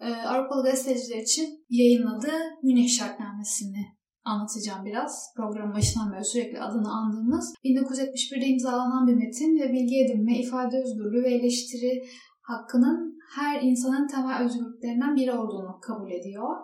e, 0.00 0.14
Avrupalı 0.14 0.62
gazeteciler 0.64 1.22
için 1.22 1.64
yayınladığı 1.68 2.38
Münih 2.62 2.88
Şartnamesi'ni 2.88 4.00
anlatacağım 4.24 4.84
biraz. 4.84 5.34
Programın 5.36 5.74
başından 5.74 6.12
beri 6.12 6.24
sürekli 6.24 6.60
adını 6.60 6.92
andığımız 6.92 7.54
1971'de 7.64 8.46
imzalanan 8.46 9.06
bir 9.06 9.14
metin 9.14 9.60
ve 9.60 9.72
bilgi 9.72 9.96
edinme, 10.04 10.38
ifade 10.38 10.76
özgürlüğü 10.82 11.22
ve 11.22 11.34
eleştiri 11.34 12.02
hakkının 12.42 13.09
her 13.36 13.62
insanın 13.62 14.06
temel 14.06 14.44
özgürlüklerinden 14.44 15.16
biri 15.16 15.32
olduğunu 15.32 15.80
kabul 15.80 16.10
ediyor. 16.10 16.56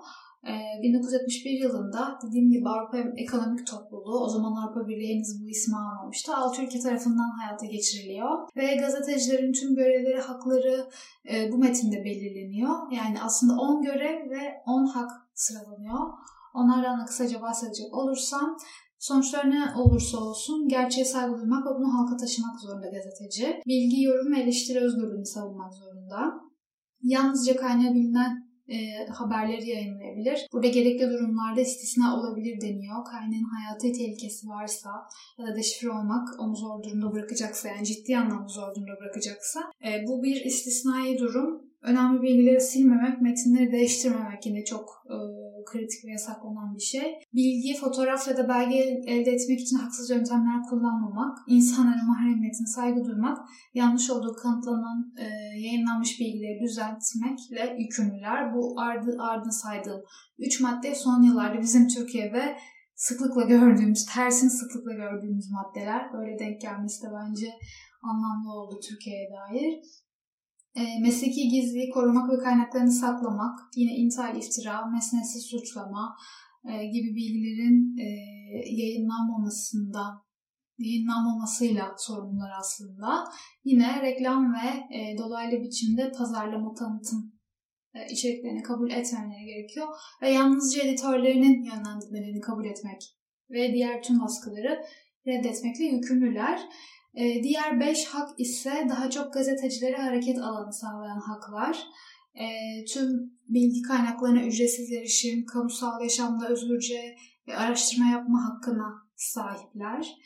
1971 0.83 1.51
ee, 1.51 1.63
yılında 1.63 2.19
dediğim 2.27 2.51
gibi 2.51 2.69
Avrupa 2.69 2.99
Ekonomik 3.17 3.67
Topluluğu, 3.67 4.25
o 4.25 4.29
zaman 4.29 4.53
Avrupa 4.63 4.89
Birliği 4.89 5.15
henüz 5.15 5.43
bu 5.43 5.49
ismi 5.49 5.77
almamıştı. 5.77 6.37
Altı 6.37 6.63
ülke 6.63 6.81
tarafından 6.81 7.31
hayata 7.31 7.67
geçiriliyor. 7.67 8.49
Ve 8.57 8.77
gazetecilerin 8.77 9.53
tüm 9.53 9.75
görevleri, 9.75 10.21
hakları 10.21 10.89
e, 11.33 11.53
bu 11.53 11.59
metinde 11.59 12.05
belirleniyor. 12.05 12.93
Yani 12.93 13.23
aslında 13.23 13.61
10 13.61 13.83
görev 13.83 14.31
ve 14.31 14.63
10 14.67 14.87
hak 14.87 15.11
sıralanıyor. 15.35 16.01
Onlardan 16.55 17.01
da 17.01 17.05
kısaca 17.05 17.43
bahsedecek 17.43 17.95
olursam 17.95 18.57
Sonuçlar 18.99 19.51
ne 19.51 19.75
olursa 19.77 20.19
olsun 20.19 20.69
gerçeğe 20.69 21.05
saygı 21.05 21.39
duymak 21.39 21.67
ve 21.67 21.71
bunu 21.79 21.95
halka 21.95 22.17
taşımak 22.17 22.61
zorunda 22.61 22.89
gazeteci. 22.89 23.61
Bilgi, 23.67 24.03
yorum 24.03 24.33
ve 24.33 24.41
eleştiri 24.41 24.81
özgürlüğünü 24.81 25.27
savunmak 25.27 25.75
zorunda. 25.75 26.46
Yalnızca 27.03 27.57
kaynağı 27.57 28.47
e, 28.69 29.07
haberleri 29.07 29.69
yayınlayabilir. 29.69 30.47
Burada 30.53 30.69
gerekli 30.69 31.11
durumlarda 31.11 31.61
istisna 31.61 32.17
olabilir 32.17 32.61
deniyor. 32.61 33.05
Kaynağın 33.05 33.45
hayatı 33.55 33.99
tehlikesi 33.99 34.49
varsa 34.49 34.91
ya 35.39 35.47
da 35.47 35.57
deşifre 35.57 35.91
olmak 35.91 36.29
onu 36.39 36.57
zor 36.57 36.83
durumda 36.83 37.13
bırakacaksa 37.13 37.69
yani 37.69 37.85
ciddi 37.87 38.19
anlamda 38.19 38.49
zor 38.49 38.75
durumda 38.75 39.01
bırakacaksa 39.01 39.61
e, 39.87 40.07
bu 40.07 40.23
bir 40.23 40.45
istisnai 40.45 41.19
durum. 41.19 41.67
Önemli 41.83 42.23
bilgileri 42.23 42.61
silmemek, 42.61 43.21
metinleri 43.21 43.73
değiştirmemek 43.73 44.47
yine 44.47 44.65
çok 44.65 44.89
e, 45.11 45.17
kritik 45.67 46.05
ve 46.05 46.11
yasaklanan 46.11 46.75
bir 46.75 46.81
şey. 46.81 47.15
Bilgi, 47.35 47.81
fotoğraf 47.81 48.29
ya 48.29 48.37
da 48.37 48.49
belge 48.49 48.77
elde 49.07 49.31
etmek 49.31 49.61
için 49.61 49.77
haksız 49.77 50.11
yöntemler 50.11 50.63
kullanmamak, 50.71 51.39
insanların 51.47 52.07
mahremiyetine 52.07 52.67
saygı 52.67 53.05
duymak, 53.05 53.39
yanlış 53.75 54.11
olduğu 54.11 54.37
kanıtlanan 54.37 55.13
e, 55.19 55.25
yayınlanmış 55.59 56.21
bilgileri 56.21 56.61
düzeltmekle 56.61 57.77
yükümlüler. 57.79 58.55
Bu 58.55 58.81
ardı, 58.81 59.17
ardına 59.21 59.53
saydığım 59.53 60.03
üç 60.39 60.61
madde 60.61 60.95
son 60.95 61.23
yıllarda 61.23 61.61
bizim 61.61 61.89
Türkiye'de 61.89 62.57
sıklıkla 62.95 63.43
gördüğümüz, 63.43 64.07
tersini 64.15 64.51
sıklıkla 64.51 64.93
gördüğümüz 64.93 65.51
maddeler. 65.51 66.13
Böyle 66.13 66.39
denk 66.39 66.61
gelmesi 66.61 67.03
de 67.03 67.07
bence 67.13 67.47
anlamlı 68.03 68.53
oldu 68.53 68.81
Türkiye'ye 68.89 69.31
dair. 69.31 69.81
E, 70.77 71.01
mesleki 71.01 71.49
gizliliği 71.49 71.91
korumak 71.91 72.31
ve 72.31 72.43
kaynaklarını 72.45 72.93
saklamak, 72.93 73.59
yine 73.77 73.93
intihal 73.93 74.37
iftira, 74.37 74.87
mesnetsiz 74.87 75.43
suçlama 75.43 76.17
e, 76.65 76.87
gibi 76.87 77.15
bilgilerin 77.15 77.97
e, 77.99 78.09
yayınlanmamasında 78.83 80.27
yayınlanmamasıyla 80.79 81.95
sorumlular 81.99 82.51
aslında. 82.61 83.25
Yine 83.65 84.03
reklam 84.03 84.55
ve 84.55 84.97
e, 84.97 85.19
dolaylı 85.19 85.63
biçimde 85.63 86.13
pazarlama 86.19 86.75
tanıtım 86.75 87.33
e, 87.95 88.13
içeriklerini 88.13 88.63
kabul 88.63 88.91
etmemeleri 88.91 89.45
gerekiyor 89.45 89.87
ve 90.23 90.31
yalnızca 90.31 90.83
editörlerinin 90.83 91.63
yönlendirmelerini 91.63 92.41
kabul 92.41 92.65
etmek 92.65 93.01
ve 93.51 93.73
diğer 93.73 94.03
tüm 94.03 94.21
baskıları 94.21 94.85
reddetmekle 95.27 95.85
yükümlüler. 95.85 96.61
Ee, 97.17 97.43
diğer 97.43 97.81
beş 97.81 98.07
hak 98.07 98.41
ise 98.41 98.87
daha 98.89 99.11
çok 99.11 99.33
gazetecilere 99.33 99.97
hareket 99.97 100.39
alanı 100.39 100.73
sağlayan 100.73 101.21
haklar. 101.21 101.87
Ee, 102.35 102.85
tüm 102.85 103.09
bilgi 103.49 103.83
kaynaklarına 103.83 104.43
ücretsiz 104.43 104.93
erişim, 104.93 105.47
kamusal 105.47 106.03
yaşamda 106.03 106.49
özgürce 106.49 107.17
ve 107.49 107.57
araştırma 107.57 108.07
yapma 108.11 108.39
hakkına 108.45 108.93
sahipler. 109.17 110.17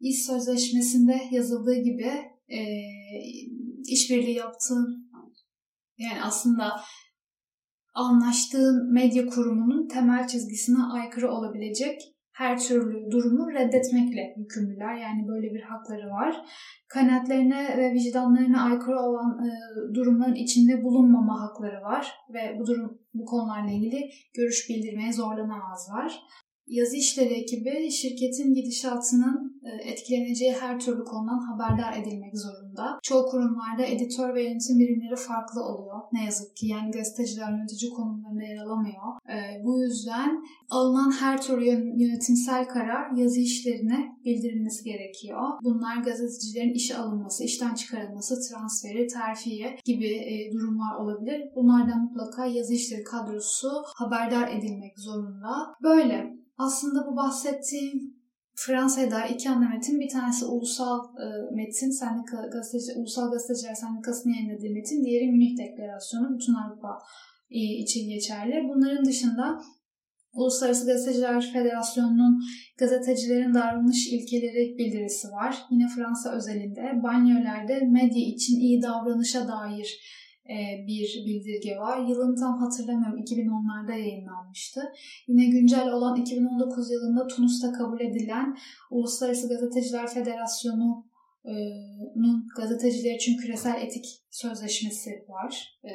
İş 0.00 0.26
sözleşmesinde 0.26 1.20
yazıldığı 1.30 1.74
gibi 1.74 2.12
e, 2.48 2.60
işbirliği 3.86 4.36
yaptığın 4.36 5.10
yani 5.98 6.22
aslında 6.22 6.80
anlaştığın 7.94 8.92
medya 8.92 9.26
kurumunun 9.26 9.88
temel 9.88 10.28
çizgisine 10.28 10.82
aykırı 10.82 11.32
olabilecek 11.32 12.00
her 12.40 12.58
türlü 12.58 13.10
durumu 13.10 13.52
reddetmekle 13.52 14.34
yükümlüler. 14.36 14.94
Yani 14.94 15.28
böyle 15.28 15.54
bir 15.54 15.62
hakları 15.62 16.10
var. 16.10 16.36
Kanaatlerine 16.88 17.76
ve 17.78 17.92
vicdanlarına 17.92 18.62
aykırı 18.62 19.00
olan 19.00 19.38
e, 19.46 19.50
durumların 19.94 20.34
içinde 20.34 20.84
bulunmama 20.84 21.40
hakları 21.42 21.82
var 21.82 22.12
ve 22.34 22.56
bu 22.58 22.66
durum 22.66 22.98
bu 23.14 23.24
konularla 23.24 23.70
ilgili 23.70 24.10
görüş 24.34 24.68
bildirmeye 24.68 25.12
zorlanamazlar. 25.12 26.20
Yazı 26.70 26.96
işleri 26.96 27.34
ekibi 27.34 27.90
şirketin 27.90 28.54
gidişatının 28.54 29.60
e, 29.64 29.90
etkileneceği 29.90 30.52
her 30.52 30.80
türlü 30.80 31.04
konudan 31.04 31.38
haberdar 31.38 31.96
edilmek 32.02 32.38
zorunda. 32.38 32.98
Çoğu 33.02 33.26
kurumlarda 33.26 33.84
editör 33.84 34.34
ve 34.34 34.42
yönetim 34.42 34.78
birimleri 34.78 35.16
farklı 35.16 35.62
oluyor. 35.62 36.00
Ne 36.12 36.24
yazık 36.24 36.56
ki 36.56 36.66
yani 36.66 36.90
gazeteciler 36.90 37.50
yönetici 37.50 37.90
konumlarında 37.90 38.42
yer 38.42 38.56
alamıyor. 38.56 39.06
E, 39.28 39.64
bu 39.64 39.82
yüzden 39.82 40.44
alınan 40.70 41.10
her 41.10 41.42
türlü 41.42 41.64
yönetimsel 42.02 42.68
karar 42.68 43.16
yazı 43.16 43.40
işlerine 43.40 44.16
bildirilmesi 44.24 44.84
gerekiyor. 44.84 45.40
Bunlar 45.62 45.96
gazetecilerin 45.96 46.74
işe 46.74 46.96
alınması, 46.96 47.44
işten 47.44 47.74
çıkarılması, 47.74 48.34
transferi, 48.48 49.06
terfiye 49.06 49.76
gibi 49.84 50.14
e, 50.14 50.52
durumlar 50.52 50.96
olabilir. 50.96 51.42
Bunlardan 51.56 52.02
mutlaka 52.02 52.46
yazı 52.46 52.74
işleri 52.74 53.04
kadrosu 53.04 53.68
haberdar 53.96 54.48
edilmek 54.48 54.98
zorunda. 54.98 55.74
Böyle 55.82 56.39
aslında 56.66 57.06
bu 57.06 57.16
bahsettiğim 57.16 58.20
Fransa'ya 58.54 59.10
dair 59.10 59.34
iki 59.34 59.50
ana 59.50 59.68
metin. 59.68 60.00
Bir 60.00 60.08
tanesi 60.08 60.44
ulusal 60.44 60.98
e, 60.98 61.26
metin, 61.54 61.90
sendika, 61.90 62.46
gazeteci, 62.52 62.98
Ulusal 62.98 63.30
Gazeteciler 63.32 63.74
Sendikası'nın 63.74 64.34
yayınladığı 64.34 64.74
metin. 64.74 65.04
Diğeri 65.04 65.26
Münih 65.26 65.58
Deklarasyonu. 65.58 66.34
Bütün 66.34 66.54
Avrupa 66.54 66.98
e, 67.50 67.58
için 67.58 68.08
geçerli. 68.08 68.68
Bunların 68.68 69.04
dışında 69.04 69.60
Uluslararası 70.32 70.86
Gazeteciler 70.86 71.52
Federasyonu'nun 71.52 72.40
gazetecilerin 72.78 73.54
davranış 73.54 74.06
ilkeleri 74.12 74.78
bildirisi 74.78 75.28
var. 75.28 75.56
Yine 75.70 75.88
Fransa 75.88 76.32
özelinde 76.32 77.02
banyolerde 77.02 77.80
medya 77.80 78.22
için 78.34 78.56
iyi 78.60 78.82
davranışa 78.82 79.48
dair 79.48 79.88
bir 80.86 81.22
bildirge 81.26 81.76
var. 81.76 81.98
Yılını 82.08 82.36
tam 82.36 82.58
hatırlamıyorum. 82.58 83.18
2010'larda 83.18 83.92
yayınlanmıştı. 83.92 84.80
Yine 85.28 85.46
güncel 85.46 85.92
olan 85.92 86.16
2019 86.16 86.90
yılında 86.90 87.26
Tunus'ta 87.26 87.72
kabul 87.72 88.00
edilen 88.00 88.56
Uluslararası 88.90 89.48
Gazeteciler 89.48 90.08
Federasyonu'nun 90.08 91.04
gazeteciler 92.56 93.14
için 93.14 93.36
küresel 93.36 93.82
etik 93.82 94.04
sözleşmesi 94.30 95.24
var. 95.28 95.78
E, 95.84 95.92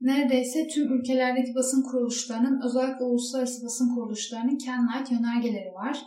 neredeyse 0.00 0.68
tüm 0.68 0.92
ülkelerdeki 0.92 1.54
basın 1.54 1.82
kuruluşlarının 1.82 2.60
özellikle 2.66 3.04
uluslararası 3.04 3.64
basın 3.64 3.94
kuruluşlarının 3.94 4.58
kendine 4.58 4.90
ait 4.90 5.10
yönergeleri 5.12 5.74
var. 5.74 5.98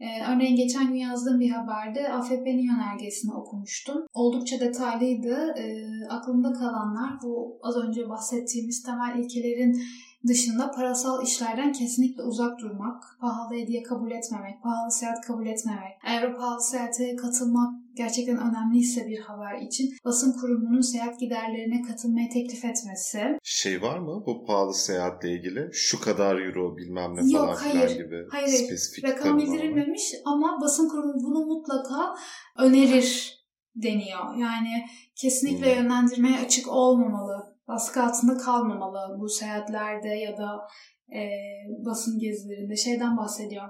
Ee, 0.00 0.32
örneğin 0.32 0.56
geçen 0.56 0.88
gün 0.88 0.98
yazdığım 0.98 1.40
bir 1.40 1.50
haberde 1.50 2.12
AFP'nin 2.12 2.72
yönergesini 2.72 3.34
okumuştum. 3.34 4.06
Oldukça 4.14 4.60
detaylıydı. 4.60 5.54
Ee, 5.58 5.84
aklımda 6.08 6.52
kalanlar 6.52 7.10
bu 7.22 7.58
az 7.62 7.76
önce 7.76 8.08
bahsettiğimiz 8.08 8.82
temel 8.82 9.18
ilkelerin 9.18 9.82
dışında 10.28 10.70
parasal 10.70 11.22
işlerden 11.22 11.72
kesinlikle 11.72 12.22
uzak 12.22 12.60
durmak, 12.60 13.02
pahalı 13.20 13.54
hediye 13.54 13.82
kabul 13.82 14.10
etmemek, 14.10 14.62
pahalı 14.62 14.90
seyahat 14.90 15.20
kabul 15.26 15.46
etmemek, 15.46 15.92
eğer 16.06 16.22
o 16.22 16.36
pahalı 16.36 16.62
seyahate 16.62 17.16
katılmak 17.16 17.74
gerçekten 17.96 18.36
önemliyse 18.36 19.06
bir 19.06 19.18
haber 19.18 19.60
için 19.60 19.96
basın 20.04 20.32
kurumunun 20.40 20.80
seyahat 20.80 21.20
giderlerine 21.20 21.82
katılmaya 21.82 22.28
teklif 22.28 22.64
etmesi. 22.64 23.38
Şey 23.42 23.82
var 23.82 23.98
mı 23.98 24.22
bu 24.26 24.44
pahalı 24.44 24.74
seyahatle 24.74 25.32
ilgili? 25.32 25.70
Şu 25.72 26.00
kadar 26.00 26.40
euro 26.40 26.76
bilmem 26.76 27.16
ne 27.16 27.32
Yok, 27.32 27.44
falan 27.44 27.56
hayır, 27.56 27.88
filan 27.88 28.06
gibi 28.06 28.26
hayır, 28.30 28.48
spesifik 28.48 29.04
rakam 29.04 29.38
bildirilmemiş 29.38 30.14
ama 30.24 30.58
basın 30.60 30.88
kurumu 30.88 31.14
bunu 31.14 31.46
mutlaka 31.46 32.14
önerir 32.58 33.36
deniyor. 33.76 34.36
Yani 34.36 34.86
kesinlikle 35.16 35.74
hmm. 35.74 35.82
yönlendirmeye 35.82 36.38
açık 36.38 36.68
olmamalı 36.68 37.55
baskı 37.68 38.02
altında 38.02 38.36
kalmamalı 38.36 39.20
bu 39.20 39.28
seyahatlerde 39.28 40.08
ya 40.08 40.36
da 40.36 40.68
e, 41.14 41.20
basın 41.86 42.18
gezilerinde 42.18 42.76
şeyden 42.76 43.16
bahsediyor. 43.16 43.68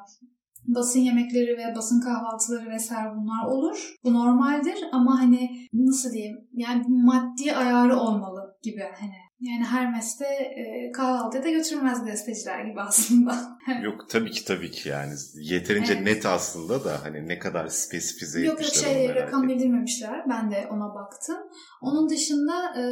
Basın 0.67 1.01
yemekleri 1.01 1.59
ve 1.59 1.75
basın 1.77 2.01
kahvaltıları 2.01 2.71
vesaire 2.71 3.11
bunlar 3.17 3.47
olur. 3.47 3.95
Bu 4.05 4.15
normaldir 4.15 4.79
ama 4.93 5.21
hani 5.21 5.51
nasıl 5.73 6.13
diyeyim 6.13 6.49
yani 6.53 6.85
maddi 6.89 7.57
ayarı 7.57 8.01
olmalı 8.01 8.59
gibi 8.63 8.83
hani 9.01 9.26
yani 9.40 9.64
Hermes'te 9.64 10.25
e, 10.27 10.92
kahvaltıya 10.92 11.44
da 11.44 11.51
götürmez 11.51 12.05
gazeteciler 12.05 12.64
gibi 12.64 12.81
aslında. 12.81 13.59
yok 13.83 14.07
tabii 14.09 14.31
ki 14.31 14.44
tabii 14.44 14.70
ki 14.70 14.88
yani 14.88 15.14
yeterince 15.35 15.92
evet. 15.92 16.05
net 16.05 16.27
aslında 16.27 16.85
da 16.85 17.05
hani 17.05 17.29
ne 17.29 17.38
kadar 17.38 17.68
spesifize 17.68 18.40
yok, 18.40 18.61
etmişler. 18.61 18.90
Yok 18.90 18.96
şey 18.96 19.14
rakam 19.14 19.49
bildirmemişler. 19.49 20.25
Ben 20.29 20.51
de 20.51 20.66
ona 20.70 20.94
baktım. 20.94 21.38
Onun 21.83 22.09
dışında 22.09 22.53
e, 22.77 22.85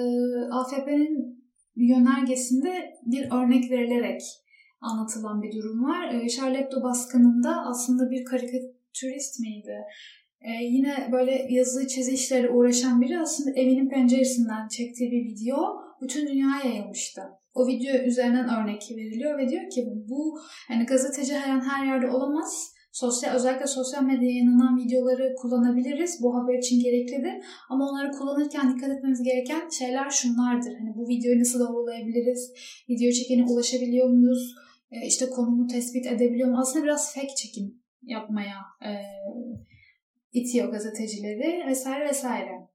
AFP'nin 0.53 1.45
yönergesinde 1.77 2.93
bir 3.07 3.31
örnek 3.33 3.71
verilerek 3.71 4.21
anlatılan 4.81 5.43
bir 5.43 5.53
durum 5.53 5.85
var. 5.85 6.15
E, 6.15 6.29
Charlie 6.29 6.59
Hebdo 6.59 6.83
baskınında 6.83 7.65
aslında 7.67 8.11
bir 8.11 8.25
karikatürist 8.25 9.41
miydi? 9.41 9.77
Ee, 10.41 10.65
yine 10.65 11.09
böyle 11.13 11.47
yazı 11.51 11.87
çizi 11.87 12.13
işleri 12.13 12.51
uğraşan 12.51 13.01
biri 13.01 13.19
aslında 13.19 13.51
evinin 13.51 13.89
penceresinden 13.89 14.69
çektiği 14.69 15.11
bir 15.11 15.25
video 15.25 15.84
bütün 16.05 16.29
dünyaya 16.29 16.65
yayılmıştı. 16.65 17.23
O 17.55 17.67
video 17.67 18.05
üzerinden 18.07 18.49
örnek 18.49 18.83
veriliyor 18.91 19.39
ve 19.39 19.49
diyor 19.49 19.71
ki 19.71 19.87
bu 20.09 20.39
yani 20.71 20.87
gazeteci 20.87 21.35
her 21.35 21.61
her 21.61 21.87
yerde 21.87 22.11
olamaz. 22.11 22.75
Sosyal, 22.93 23.35
özellikle 23.35 23.67
sosyal 23.67 24.03
medyaya 24.03 24.31
yayınlanan 24.31 24.77
videoları 24.79 25.35
kullanabiliriz. 25.35 26.23
Bu 26.23 26.35
haber 26.35 26.59
için 26.59 26.83
gereklidir. 26.83 27.45
Ama 27.71 27.91
onları 27.91 28.11
kullanırken 28.11 28.75
dikkat 28.75 28.91
etmemiz 28.91 29.23
gereken 29.23 29.69
şeyler 29.69 30.11
şunlardır. 30.11 30.75
Hani 30.79 30.95
bu 30.97 31.09
videoyu 31.09 31.41
nasıl 31.41 31.61
doğrulayabiliriz? 31.61 32.53
Video 32.89 33.13
çekene 33.13 33.45
ulaşabiliyor 33.45 34.09
muyuz? 34.09 34.55
E, 34.91 35.07
işte 35.07 35.31
konumu 35.31 35.67
tespit 35.67 36.07
edebiliyor 36.07 36.49
muyuz? 36.49 36.61
Aslında 36.63 36.85
biraz 36.85 37.15
fake 37.15 37.35
çekim 37.35 37.83
yapmaya 38.03 38.59
e, 38.85 38.91
itiyor 40.33 40.73
gazetecileri 40.73 41.67
vesaire 41.67 42.09
vesaire. 42.09 42.74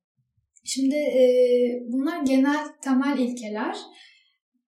Şimdi 0.64 0.96
e, 0.96 1.24
bunlar 1.88 2.22
genel 2.22 2.68
temel 2.82 3.18
ilkeler. 3.18 3.78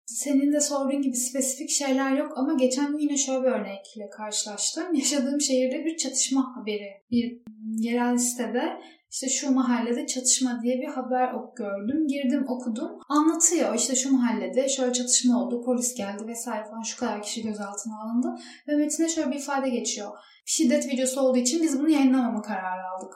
Senin 0.05 0.53
de 0.53 0.61
sorduğun 0.61 1.01
gibi 1.01 1.15
spesifik 1.15 1.69
şeyler 1.69 2.17
yok 2.17 2.37
ama 2.37 2.53
geçen 2.53 2.91
gün 2.91 2.99
yine 2.99 3.17
şöyle 3.17 3.41
bir 3.41 3.47
örnekle 3.47 4.09
karşılaştım. 4.17 4.93
Yaşadığım 4.93 5.41
şehirde 5.41 5.85
bir 5.85 5.97
çatışma 5.97 6.55
haberi. 6.55 6.91
Bir 7.11 7.41
yerel 7.77 8.17
sitede 8.17 8.81
işte 9.11 9.29
şu 9.29 9.51
mahallede 9.51 10.07
çatışma 10.07 10.59
diye 10.63 10.81
bir 10.81 10.87
haber 10.87 11.33
ok 11.33 11.57
gördüm. 11.57 12.07
Girdim 12.07 12.45
okudum. 12.47 12.91
Anlatıyor 13.09 13.75
işte 13.75 13.95
şu 13.95 14.13
mahallede 14.13 14.69
şöyle 14.69 14.93
çatışma 14.93 15.43
oldu. 15.43 15.61
Polis 15.65 15.95
geldi 15.95 16.27
vesaire 16.27 16.65
falan 16.65 16.81
şu 16.81 16.99
kadar 16.99 17.23
kişi 17.23 17.43
gözaltına 17.43 18.01
alındı. 18.03 18.41
Ve 18.67 18.75
metinde 18.75 19.09
şöyle 19.09 19.31
bir 19.31 19.35
ifade 19.35 19.69
geçiyor. 19.69 20.11
Şiddet 20.45 20.87
videosu 20.87 21.21
olduğu 21.21 21.37
için 21.37 21.63
biz 21.63 21.79
bunu 21.79 21.89
yayınlamama 21.89 22.41
kararı 22.41 22.87
aldık 22.87 23.15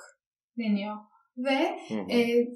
deniyor. 0.58 0.96
Ve 1.38 1.80
E, 2.12 2.48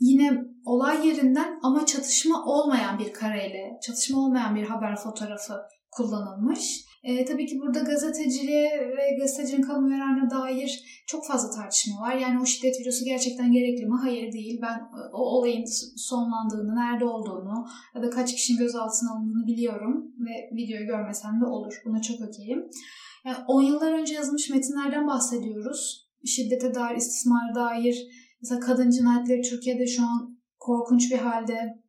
yine 0.00 0.44
olay 0.64 1.08
yerinden 1.08 1.58
ama 1.62 1.86
çatışma 1.86 2.44
olmayan 2.44 2.98
bir 2.98 3.12
kareyle, 3.12 3.78
çatışma 3.82 4.20
olmayan 4.20 4.54
bir 4.54 4.66
haber 4.66 4.96
fotoğrafı 4.96 5.54
kullanılmış. 5.90 6.84
E, 7.02 7.24
tabii 7.24 7.46
ki 7.46 7.60
burada 7.60 7.80
gazeteciliğe 7.80 8.94
ve 8.96 9.16
gazetecinin 9.20 9.62
kamu 9.62 9.92
yararına 9.92 10.30
dair 10.30 11.02
çok 11.06 11.26
fazla 11.26 11.50
tartışma 11.50 12.00
var. 12.00 12.16
Yani 12.16 12.40
o 12.42 12.46
şiddet 12.46 12.80
videosu 12.80 13.04
gerçekten 13.04 13.52
gerekli 13.52 13.86
mi? 13.86 13.96
Hayır 14.02 14.32
değil. 14.32 14.60
Ben 14.62 14.78
e, 14.78 15.00
o 15.12 15.18
olayın 15.18 15.64
sonlandığını, 15.96 16.74
nerede 16.76 17.04
olduğunu 17.04 17.66
ya 17.94 18.02
da 18.02 18.10
kaç 18.10 18.34
kişinin 18.34 18.58
gözaltına 18.58 19.12
alındığını 19.12 19.46
biliyorum 19.46 20.12
ve 20.18 20.56
videoyu 20.56 20.86
görmesem 20.86 21.40
de 21.40 21.44
olur. 21.46 21.82
Buna 21.84 22.02
çok 22.02 22.20
okeyim. 22.28 22.70
Yani 23.24 23.36
10 23.48 23.62
yıllar 23.62 23.92
önce 23.92 24.14
yazılmış 24.14 24.50
metinlerden 24.50 25.06
bahsediyoruz. 25.06 26.11
Şiddete 26.26 26.74
dair, 26.74 26.96
istismara 26.96 27.54
dair, 27.54 28.06
mesela 28.42 28.60
kadın 28.60 28.90
cinayetleri 28.90 29.42
Türkiye'de 29.42 29.86
şu 29.86 30.02
an 30.02 30.38
korkunç 30.58 31.12
bir 31.12 31.18
halde 31.18 31.82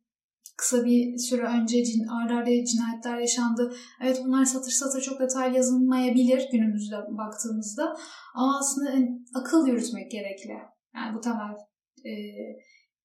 kısa 0.56 0.84
bir 0.84 1.18
süre 1.18 1.42
önce 1.42 1.84
cin, 1.84 2.06
arda 2.06 2.44
cinayetler 2.44 3.18
yaşandı. 3.18 3.74
Evet 4.02 4.20
bunlar 4.24 4.44
satır 4.44 4.70
satır 4.70 5.02
çok 5.02 5.20
detaylı 5.20 5.56
yazılmayabilir 5.56 6.48
günümüzde 6.52 6.96
baktığımızda. 6.96 7.96
Ama 8.34 8.58
aslında 8.58 8.90
akıl 9.34 9.66
yürütmek 9.66 10.10
gerekli. 10.10 10.52
Yani 10.94 11.16
bu 11.16 11.20
temel 11.20 11.54
e, 12.04 12.12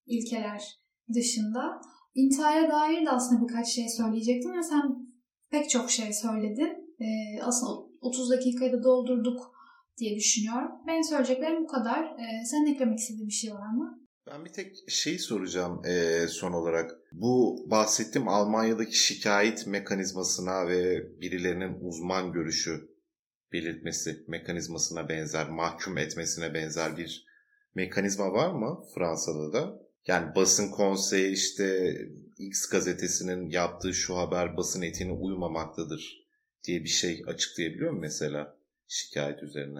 ilkeler 0.07 0.61
dışında. 1.13 1.81
İntihara 2.15 2.71
dair 2.71 3.05
de 3.05 3.09
aslında 3.09 3.47
birkaç 3.47 3.67
şey 3.67 3.89
söyleyecektim 3.89 4.57
ve 4.57 4.63
sen 4.63 4.81
pek 5.51 5.69
çok 5.69 5.91
şey 5.91 6.13
söyledin. 6.13 6.95
E, 6.99 7.07
aslında 7.43 7.71
30 8.01 8.31
dakikayı 8.31 8.73
da 8.73 8.83
doldurduk 8.83 9.58
diye 9.99 10.15
düşünüyorum. 10.15 10.71
Benim 10.87 11.03
söyleyeceklerim 11.03 11.63
bu 11.63 11.67
kadar. 11.67 12.03
E, 12.03 12.45
senin 12.45 12.73
eklemek 12.75 12.99
istediğin 12.99 13.27
bir 13.27 13.33
şey 13.33 13.51
var 13.51 13.73
mı? 13.73 13.99
Ben 14.31 14.45
bir 14.45 14.49
tek 14.49 14.75
şey 14.87 15.19
soracağım 15.19 15.85
e, 15.85 16.27
son 16.27 16.53
olarak. 16.53 16.91
Bu 17.11 17.65
bahsettiğim 17.71 18.27
Almanya'daki 18.27 18.97
şikayet 18.97 19.67
mekanizmasına 19.67 20.67
ve 20.67 21.03
birilerinin 21.21 21.77
uzman 21.81 22.31
görüşü 22.31 22.89
belirtmesi 23.53 24.23
mekanizmasına 24.27 25.09
benzer, 25.09 25.49
mahkum 25.49 25.97
etmesine 25.97 26.53
benzer 26.53 26.97
bir 26.97 27.25
mekanizma 27.75 28.33
var 28.33 28.51
mı 28.51 28.83
Fransa'da 28.95 29.53
da? 29.53 29.79
Yani 30.07 30.35
basın 30.35 30.71
konseyi 30.71 31.33
işte 31.33 31.95
X 32.37 32.69
gazetesinin 32.69 33.49
yaptığı 33.49 33.93
şu 33.93 34.17
haber 34.17 34.57
basın 34.57 34.81
etiğine 34.81 35.13
uymamaktadır 35.13 36.27
diye 36.63 36.83
bir 36.83 36.89
şey 36.89 37.23
açıklayabiliyor 37.27 37.91
mu 37.91 37.99
mesela 37.99 38.58
şikayet 38.89 39.43
üzerine? 39.43 39.79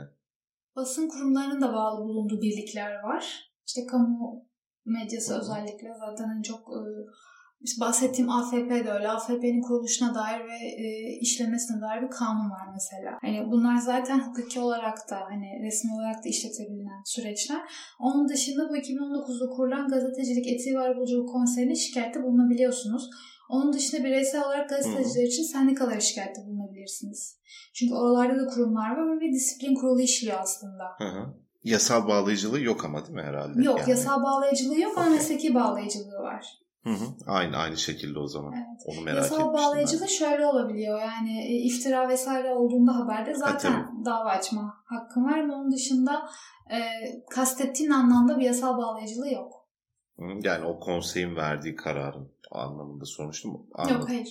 Basın 0.76 1.10
kurumlarının 1.10 1.62
da 1.62 1.74
bağlı 1.74 2.04
bulunduğu 2.04 2.42
birlikler 2.42 2.94
var. 3.04 3.52
İşte 3.68 3.86
kamu 3.86 4.46
medyası 4.86 5.34
Hı. 5.34 5.40
özellikle 5.40 5.90
zaten 6.00 6.28
hani 6.28 6.44
çok 6.44 6.60
e, 6.60 6.80
işte 7.62 7.82
bahsettiğim 7.82 8.30
AFP 8.32 8.70
de 8.70 8.92
öyle. 8.92 9.08
AFP'nin 9.10 9.62
kuruluşuna 9.62 10.16
dair 10.16 10.40
ve 10.40 10.58
e, 10.86 11.18
işlemesine 11.22 11.82
dair 11.82 12.02
bir 12.02 12.10
kanun 12.10 12.50
var 12.50 12.68
mesela. 12.74 13.18
Hani 13.22 13.52
bunlar 13.52 13.78
zaten 13.78 14.20
hukuki 14.20 14.60
olarak 14.60 14.98
da 15.10 15.18
hani 15.30 15.48
resmi 15.66 15.94
olarak 15.94 16.24
da 16.26 16.30
işletebilen 16.30 17.02
süreçler. 17.06 17.62
Onun 18.00 18.30
dışında 18.30 18.70
bu 18.70 18.78
2019'da 18.78 19.50
kurulan 19.56 19.88
gazetecilik 19.88 20.48
etiği 20.48 20.76
ve 20.76 20.80
arabuluculuk 20.80 21.30
konseyine 21.30 21.76
şikayette 21.76 22.24
bulunabiliyorsunuz. 22.24 23.10
Onun 23.50 23.74
dışında 23.74 24.04
bireysel 24.04 24.46
olarak 24.46 24.70
gazeteciler 24.70 25.24
için 25.24 25.44
sendikalara 25.44 26.00
şikayette 26.00 26.42
bulunabilirsiniz. 26.46 27.40
Çünkü 27.74 27.94
oralarda 27.94 28.42
da 28.42 28.48
kurumlar 28.48 28.90
var 28.90 29.22
ve 29.22 29.32
disiplin 29.34 29.76
kurulu 29.76 30.02
işliyor 30.02 30.40
aslında. 30.40 30.84
Hı 30.98 31.04
hı. 31.04 31.34
Yasal 31.64 32.08
bağlayıcılığı 32.08 32.62
yok 32.62 32.86
ama 32.86 33.06
değil 33.06 33.16
mi 33.16 33.22
herhalde? 33.22 33.64
Yok 33.64 33.80
yani. 33.80 33.90
yasal 33.90 34.24
bağlayıcılığı 34.24 34.80
yok 34.80 34.92
okay. 34.92 35.04
ama 35.04 35.16
mesleki 35.16 35.54
bağlayıcılığı 35.54 36.20
var. 36.20 36.60
Hı 36.84 36.90
hı. 36.90 37.06
Aynı 37.28 37.58
aynı 37.58 37.78
şekilde 37.78 38.20
o 38.20 38.28
zaman. 38.28 38.54
Evet. 38.54 38.82
Onu 38.86 39.02
merak 39.02 39.18
Yasal 39.18 39.54
bağlayıcılığı 39.54 40.08
şöyle 40.08 40.46
olabiliyor. 40.46 41.00
Yani 41.02 41.42
e, 41.48 41.56
iftira 41.56 42.10
vesaire 42.10 42.54
olduğunda 42.54 42.96
haberde 42.96 43.36
zaten 43.36 43.72
ha, 43.72 43.92
dava 44.06 44.30
açma 44.30 44.74
hakkın 44.86 45.26
var 45.26 45.40
ama 45.40 45.56
onun 45.56 45.72
dışında 45.72 46.30
e, 46.72 46.80
kastettiğin 47.30 47.92
anlamda 47.92 48.38
bir 48.40 48.46
yasal 48.46 48.78
bağlayıcılığı 48.78 49.34
yok. 49.34 49.59
Yani 50.44 50.66
o 50.66 50.80
konseyin 50.80 51.36
verdiği 51.36 51.76
kararın 51.76 52.32
anlamında 52.52 53.06
sormuştum. 53.06 53.68
Anladım. 53.74 54.00
Yok 54.00 54.10
hayır. 54.10 54.30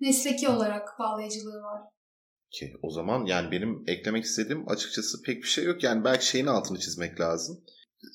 Mesleki 0.00 0.48
olarak 0.48 0.98
bağlayıcılığı 0.98 1.62
var. 1.62 1.82
Ki 2.50 2.72
o 2.82 2.90
zaman 2.90 3.24
yani 3.24 3.50
benim 3.50 3.84
eklemek 3.86 4.24
istediğim 4.24 4.68
açıkçası 4.68 5.22
pek 5.22 5.42
bir 5.42 5.48
şey 5.48 5.64
yok. 5.64 5.82
Yani 5.82 6.04
belki 6.04 6.26
şeyin 6.26 6.46
altını 6.46 6.78
çizmek 6.78 7.20
lazım 7.20 7.64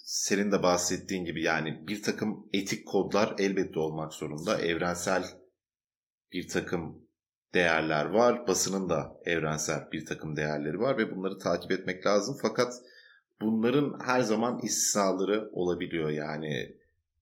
senin 0.04 0.52
de 0.52 0.64
bahsettiğin 0.64 1.26
gibi 1.26 1.44
yani 1.44 1.88
bir 1.88 2.04
takım 2.04 2.50
etik 2.54 2.88
kodlar 2.88 3.36
elbette 3.40 3.80
olmak 3.80 4.14
zorunda. 4.14 4.62
Evrensel 4.62 5.24
bir 6.32 6.48
takım 6.48 7.08
değerler 7.54 8.06
var. 8.06 8.48
Basının 8.48 8.90
da 8.90 9.18
evrensel 9.26 9.92
bir 9.92 10.06
takım 10.06 10.36
değerleri 10.36 10.80
var 10.80 10.98
ve 10.98 11.16
bunları 11.16 11.38
takip 11.38 11.72
etmek 11.72 12.06
lazım. 12.06 12.38
Fakat 12.42 12.74
bunların 13.42 14.00
her 14.06 14.22
zaman 14.22 14.60
istisnaları 14.64 15.50
olabiliyor. 15.52 16.10
Yani 16.10 16.76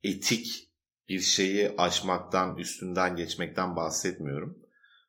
etik 0.03 0.69
bir 1.09 1.19
şeyi 1.19 1.71
aşmaktan, 1.77 2.57
üstünden 2.57 3.15
geçmekten 3.15 3.75
bahsetmiyorum. 3.75 4.57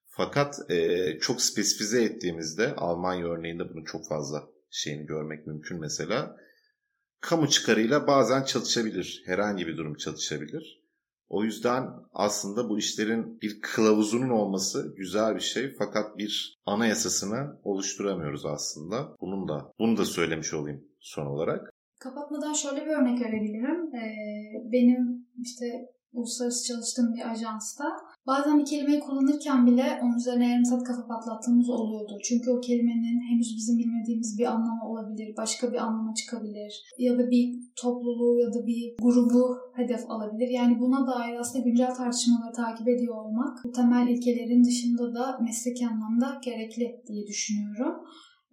Fakat 0.06 0.70
e, 0.70 1.18
çok 1.18 1.40
spesifize 1.40 2.04
ettiğimizde 2.04 2.74
Almanya 2.74 3.26
örneğinde 3.26 3.68
bunun 3.74 3.84
çok 3.84 4.08
fazla 4.08 4.48
şeyini 4.70 5.06
görmek 5.06 5.46
mümkün 5.46 5.80
mesela 5.80 6.36
kamu 7.20 7.48
çıkarıyla 7.48 8.06
bazen 8.06 8.42
çatışabilir. 8.42 9.22
Herhangi 9.26 9.66
bir 9.66 9.76
durum 9.76 9.94
çatışabilir. 9.94 10.84
O 11.28 11.44
yüzden 11.44 11.90
aslında 12.12 12.68
bu 12.68 12.78
işlerin 12.78 13.40
bir 13.40 13.60
kılavuzunun 13.60 14.30
olması 14.30 14.94
güzel 14.96 15.34
bir 15.34 15.40
şey 15.40 15.74
fakat 15.78 16.18
bir 16.18 16.58
anayasasını 16.66 17.60
oluşturamıyoruz 17.64 18.46
aslında. 18.46 19.16
Bunun 19.20 19.48
da 19.48 19.72
bunu 19.78 19.96
da 19.96 20.04
söylemiş 20.04 20.54
olayım 20.54 20.84
son 21.04 21.26
olarak. 21.26 21.70
Kapatmadan 22.00 22.52
şöyle 22.52 22.86
bir 22.86 22.90
örnek 22.90 23.20
verebilirim. 23.20 23.94
Ee, 23.94 24.72
benim 24.72 25.26
işte 25.42 25.94
uluslararası 26.12 26.68
çalıştığım 26.68 27.14
bir 27.14 27.30
ajansta 27.30 27.84
bazen 28.26 28.58
bir 28.58 28.64
kelimeyi 28.64 29.00
kullanırken 29.00 29.66
bile 29.66 30.00
onun 30.02 30.16
üzerine 30.16 30.50
yarım 30.50 30.64
saat 30.64 30.84
kafa 30.84 31.06
patlattığımız 31.06 31.70
oluyordu. 31.70 32.18
Çünkü 32.24 32.50
o 32.50 32.60
kelimenin 32.60 33.20
henüz 33.30 33.56
bizim 33.56 33.78
bilmediğimiz 33.78 34.38
bir 34.38 34.46
anlamı 34.46 34.88
olabilir, 34.90 35.36
başka 35.36 35.72
bir 35.72 35.76
anlama 35.76 36.14
çıkabilir 36.14 36.82
ya 36.98 37.18
da 37.18 37.30
bir 37.30 37.54
topluluğu 37.76 38.38
ya 38.40 38.54
da 38.54 38.66
bir 38.66 38.94
grubu 39.02 39.58
hedef 39.74 40.10
alabilir. 40.10 40.48
Yani 40.48 40.80
buna 40.80 41.06
dair 41.06 41.34
aslında 41.40 41.64
güncel 41.64 41.94
tartışmaları 41.94 42.52
takip 42.52 42.88
ediyor 42.88 43.16
olmak 43.16 43.58
bu 43.64 43.72
temel 43.72 44.08
ilkelerin 44.08 44.64
dışında 44.64 45.14
da 45.14 45.38
mesleki 45.42 45.86
anlamda 45.86 46.40
gerekli 46.44 47.02
diye 47.08 47.26
düşünüyorum. 47.26 47.94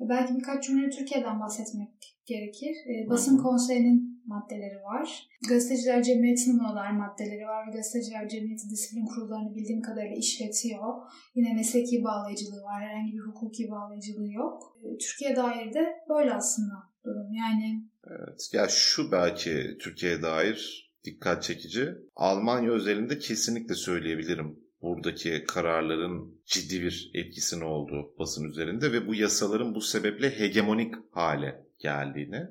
Belki 0.10 0.36
birkaç 0.36 0.64
cümle 0.64 0.90
Türkiye'den 0.90 1.40
bahsetmek 1.40 1.90
gerekir. 2.34 2.76
E, 2.91 3.10
basın 3.10 3.38
konseyinin 3.38 3.98
maddeleri 4.26 4.80
var. 4.91 5.28
Gazeteciler 5.50 6.04
Cemiyeti'nin 6.04 6.58
numaralar 6.58 6.91
maddeleri 6.91 7.46
var 7.46 7.67
ve 7.67 7.72
Gazeteciler 7.72 8.30
Cemiyeti 8.30 8.70
disiplin 8.70 9.06
kurullarını 9.06 9.56
bildiğim 9.56 9.82
kadarıyla 9.82 10.15
işletiyor. 10.15 10.88
Yine 11.36 11.54
mesleki 11.54 12.04
bağlayıcılığı 12.04 12.63
var. 12.63 12.82
Herhangi 12.84 13.13
bir 13.13 13.26
hukuki 13.30 13.72
bağlayıcılığı 13.72 14.32
yok. 14.32 14.78
E, 14.84 14.98
Türkiye 14.98 15.36
dair 15.36 15.74
de 15.74 15.84
böyle 16.10 16.34
aslında 16.34 16.76
durum. 17.06 17.34
Yani 17.34 17.91
Evet. 18.08 18.50
Ya 18.54 18.67
şu 18.70 19.12
belki 19.12 19.78
Türkiye'ye 19.80 20.22
dair 20.22 20.91
dikkat 21.04 21.44
çekici. 21.44 21.89
Almanya 22.15 22.72
özelinde 22.72 23.20
kesinlikle 23.20 23.76
söyleyebilirim 23.76 24.60
buradaki 24.82 25.44
kararların 25.48 26.41
ciddi 26.46 26.82
bir 26.82 27.12
etkisini 27.13 27.63
olduğu 27.63 28.13
basın 28.20 28.50
üzerinde 28.50 28.91
ve 28.91 29.08
bu 29.08 29.15
yasaların 29.15 29.76
bu 29.76 29.82
sebeple 29.82 30.39
hegemonik 30.39 30.96
hale 31.12 31.65
geldiğini. 31.80 32.48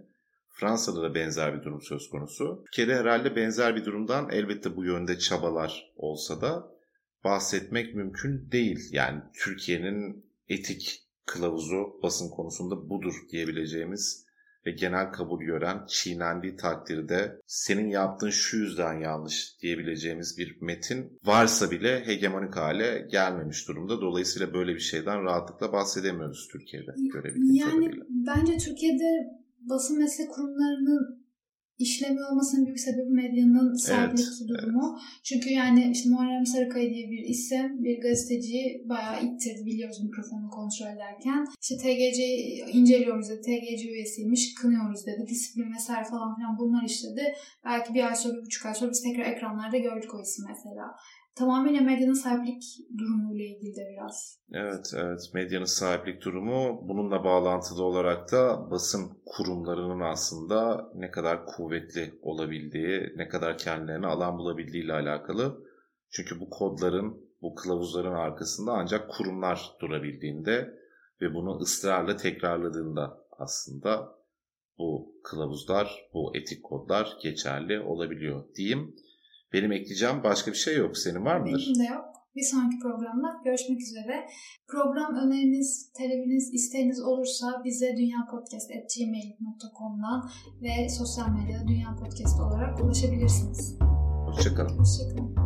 Fransa'da 0.49 1.03
da 1.03 1.15
benzer 1.15 1.59
bir 1.59 1.65
durum 1.65 1.83
söz 1.83 2.11
konusu. 2.11 2.63
Türkiye'de 2.65 2.95
herhalde 2.95 3.37
benzer 3.37 3.77
bir 3.77 3.85
durumdan 3.85 4.29
elbette 4.31 4.77
bu 4.77 4.85
yönde 4.85 5.19
çabalar 5.19 5.93
olsa 5.97 6.41
da 6.41 6.69
bahsetmek 7.25 7.95
mümkün 7.95 8.51
değil. 8.53 8.89
Yani 8.93 9.21
Türkiye'nin 9.35 10.27
etik 10.49 11.03
kılavuzu 11.27 12.01
basın 12.03 12.31
konusunda 12.31 12.91
budur 12.91 13.15
diyebileceğimiz 13.33 14.30
ve 14.67 14.71
genel 14.71 15.13
kabul 15.13 15.41
gören 15.41 15.87
çiğnendiği 15.89 16.57
takdirde 16.57 17.41
senin 17.47 17.89
yaptığın 17.89 18.31
şu 18.31 18.57
yüzden 18.57 19.01
yanlış 19.01 19.61
diyebileceğimiz 19.63 20.39
bir 20.39 20.59
metin 20.61 21.19
varsa 21.25 21.71
bile 21.71 22.07
hegemonik 22.07 22.57
hale 22.57 23.09
gelmemiş 23.11 23.69
durumda. 23.69 24.01
Dolayısıyla 24.01 24.55
böyle 24.55 24.75
bir 24.75 24.81
şeyden 24.81 25.25
rahatlıkla 25.25 25.73
bahsedemiyoruz 25.73 26.49
Türkiye'de 26.53 26.93
görebildiğim 27.13 27.55
yani, 27.55 27.71
kadarıyla. 27.71 28.05
Bence 28.09 28.59
Türkiye'de 28.59 29.41
basın 29.61 29.99
meslek 29.99 30.31
kurumlarının 30.31 31.20
işlemi 31.81 32.21
olmasının 32.31 32.67
büyük 32.67 32.81
sebebi 32.81 33.11
medyanın 33.11 33.75
sahiplik 33.75 34.27
evet, 34.27 34.49
durumu. 34.49 34.87
Evet. 34.93 35.21
Çünkü 35.25 35.51
yani 35.51 35.91
işte 35.95 36.09
Muharrem 36.11 36.47
Sarıkaya 36.47 36.91
diye 36.91 37.11
bir 37.11 37.25
isim 37.35 37.85
bir 37.85 38.01
gazeteci 38.01 38.83
bayağı 38.89 39.25
ittirdi 39.25 39.67
biliyoruz 39.67 40.01
mikrofonu 40.03 40.51
kontrol 40.51 40.87
ederken. 40.97 41.47
İşte 41.63 41.77
TGC 41.77 42.21
inceliyoruz 42.73 43.29
dedi. 43.29 43.41
TGC 43.41 43.89
üyesiymiş 43.89 44.55
kınıyoruz 44.55 45.07
dedi. 45.07 45.27
Disiplin 45.29 45.73
vesaire 45.75 46.05
falan 46.05 46.37
filan 46.37 46.59
bunlar 46.59 46.85
işledi. 46.85 47.35
Belki 47.65 47.95
bir 47.95 48.09
ay 48.09 48.15
sonra 48.15 48.35
bir 48.37 48.43
buçuk 48.43 48.67
ay 48.67 48.75
sonra 48.75 48.91
biz 48.91 49.03
tekrar 49.03 49.33
ekranlarda 49.33 49.79
gördük 49.79 50.15
o 50.15 50.23
isim 50.23 50.45
mesela 50.49 50.87
tamamıyla 51.41 51.81
medyanın 51.81 52.13
sahiplik 52.13 52.63
durumuyla 52.99 53.45
ilgili 53.45 53.77
de 53.77 53.89
biraz. 53.93 54.41
Evet, 54.53 54.93
evet. 54.97 55.21
Medyanın 55.35 55.65
sahiplik 55.65 56.25
durumu 56.25 56.89
bununla 56.89 57.25
bağlantılı 57.25 57.85
olarak 57.85 58.33
da 58.33 58.71
basın 58.71 59.11
kurumlarının 59.27 60.01
aslında 60.01 60.91
ne 60.95 61.11
kadar 61.11 61.47
kuvvetli 61.47 62.15
olabildiği, 62.23 63.13
ne 63.17 63.29
kadar 63.29 63.59
kendilerine 63.59 64.07
alan 64.07 64.39
bulabildiği 64.39 64.85
ile 64.85 64.93
alakalı. 64.93 65.65
Çünkü 66.11 66.41
bu 66.41 66.51
kodların, 66.51 67.31
bu 67.43 67.55
kılavuzların 67.55 68.15
arkasında 68.15 68.73
ancak 68.73 69.11
kurumlar 69.11 69.73
durabildiğinde 69.81 70.75
ve 71.21 71.35
bunu 71.35 71.59
ısrarla 71.59 72.17
tekrarladığında 72.17 73.19
aslında 73.39 74.15
bu 74.79 75.15
kılavuzlar, 75.25 76.09
bu 76.15 76.37
etik 76.37 76.65
kodlar 76.65 77.17
geçerli 77.23 77.81
olabiliyor 77.81 78.45
diyeyim. 78.55 78.97
Benim 79.53 79.73
ekleyeceğim 79.73 80.23
başka 80.25 80.51
bir 80.51 80.57
şey 80.57 80.77
yok. 80.77 80.99
Senin 80.99 81.25
var 81.25 81.41
mıdır? 81.41 81.65
Benim 81.67 81.79
de 81.89 81.93
yok. 81.95 82.05
Bir 82.37 82.43
sonraki 82.43 82.79
programda 82.83 83.41
görüşmek 83.45 83.81
üzere. 83.81 84.27
Program 84.69 85.15
öneriniz, 85.15 85.93
talebiniz, 85.99 86.55
isteğiniz 86.55 87.03
olursa 87.03 87.63
bize 87.65 87.97
dünyapodcast.gmail.com'dan 87.97 90.31
ve 90.63 90.89
sosyal 90.89 91.29
medyada 91.29 91.69
Dünya 91.69 91.97
Podcast 91.97 92.41
olarak 92.41 92.81
ulaşabilirsiniz. 92.81 93.79
Hoşçakalın. 94.27 94.79
Hoşçakalın. 94.79 95.40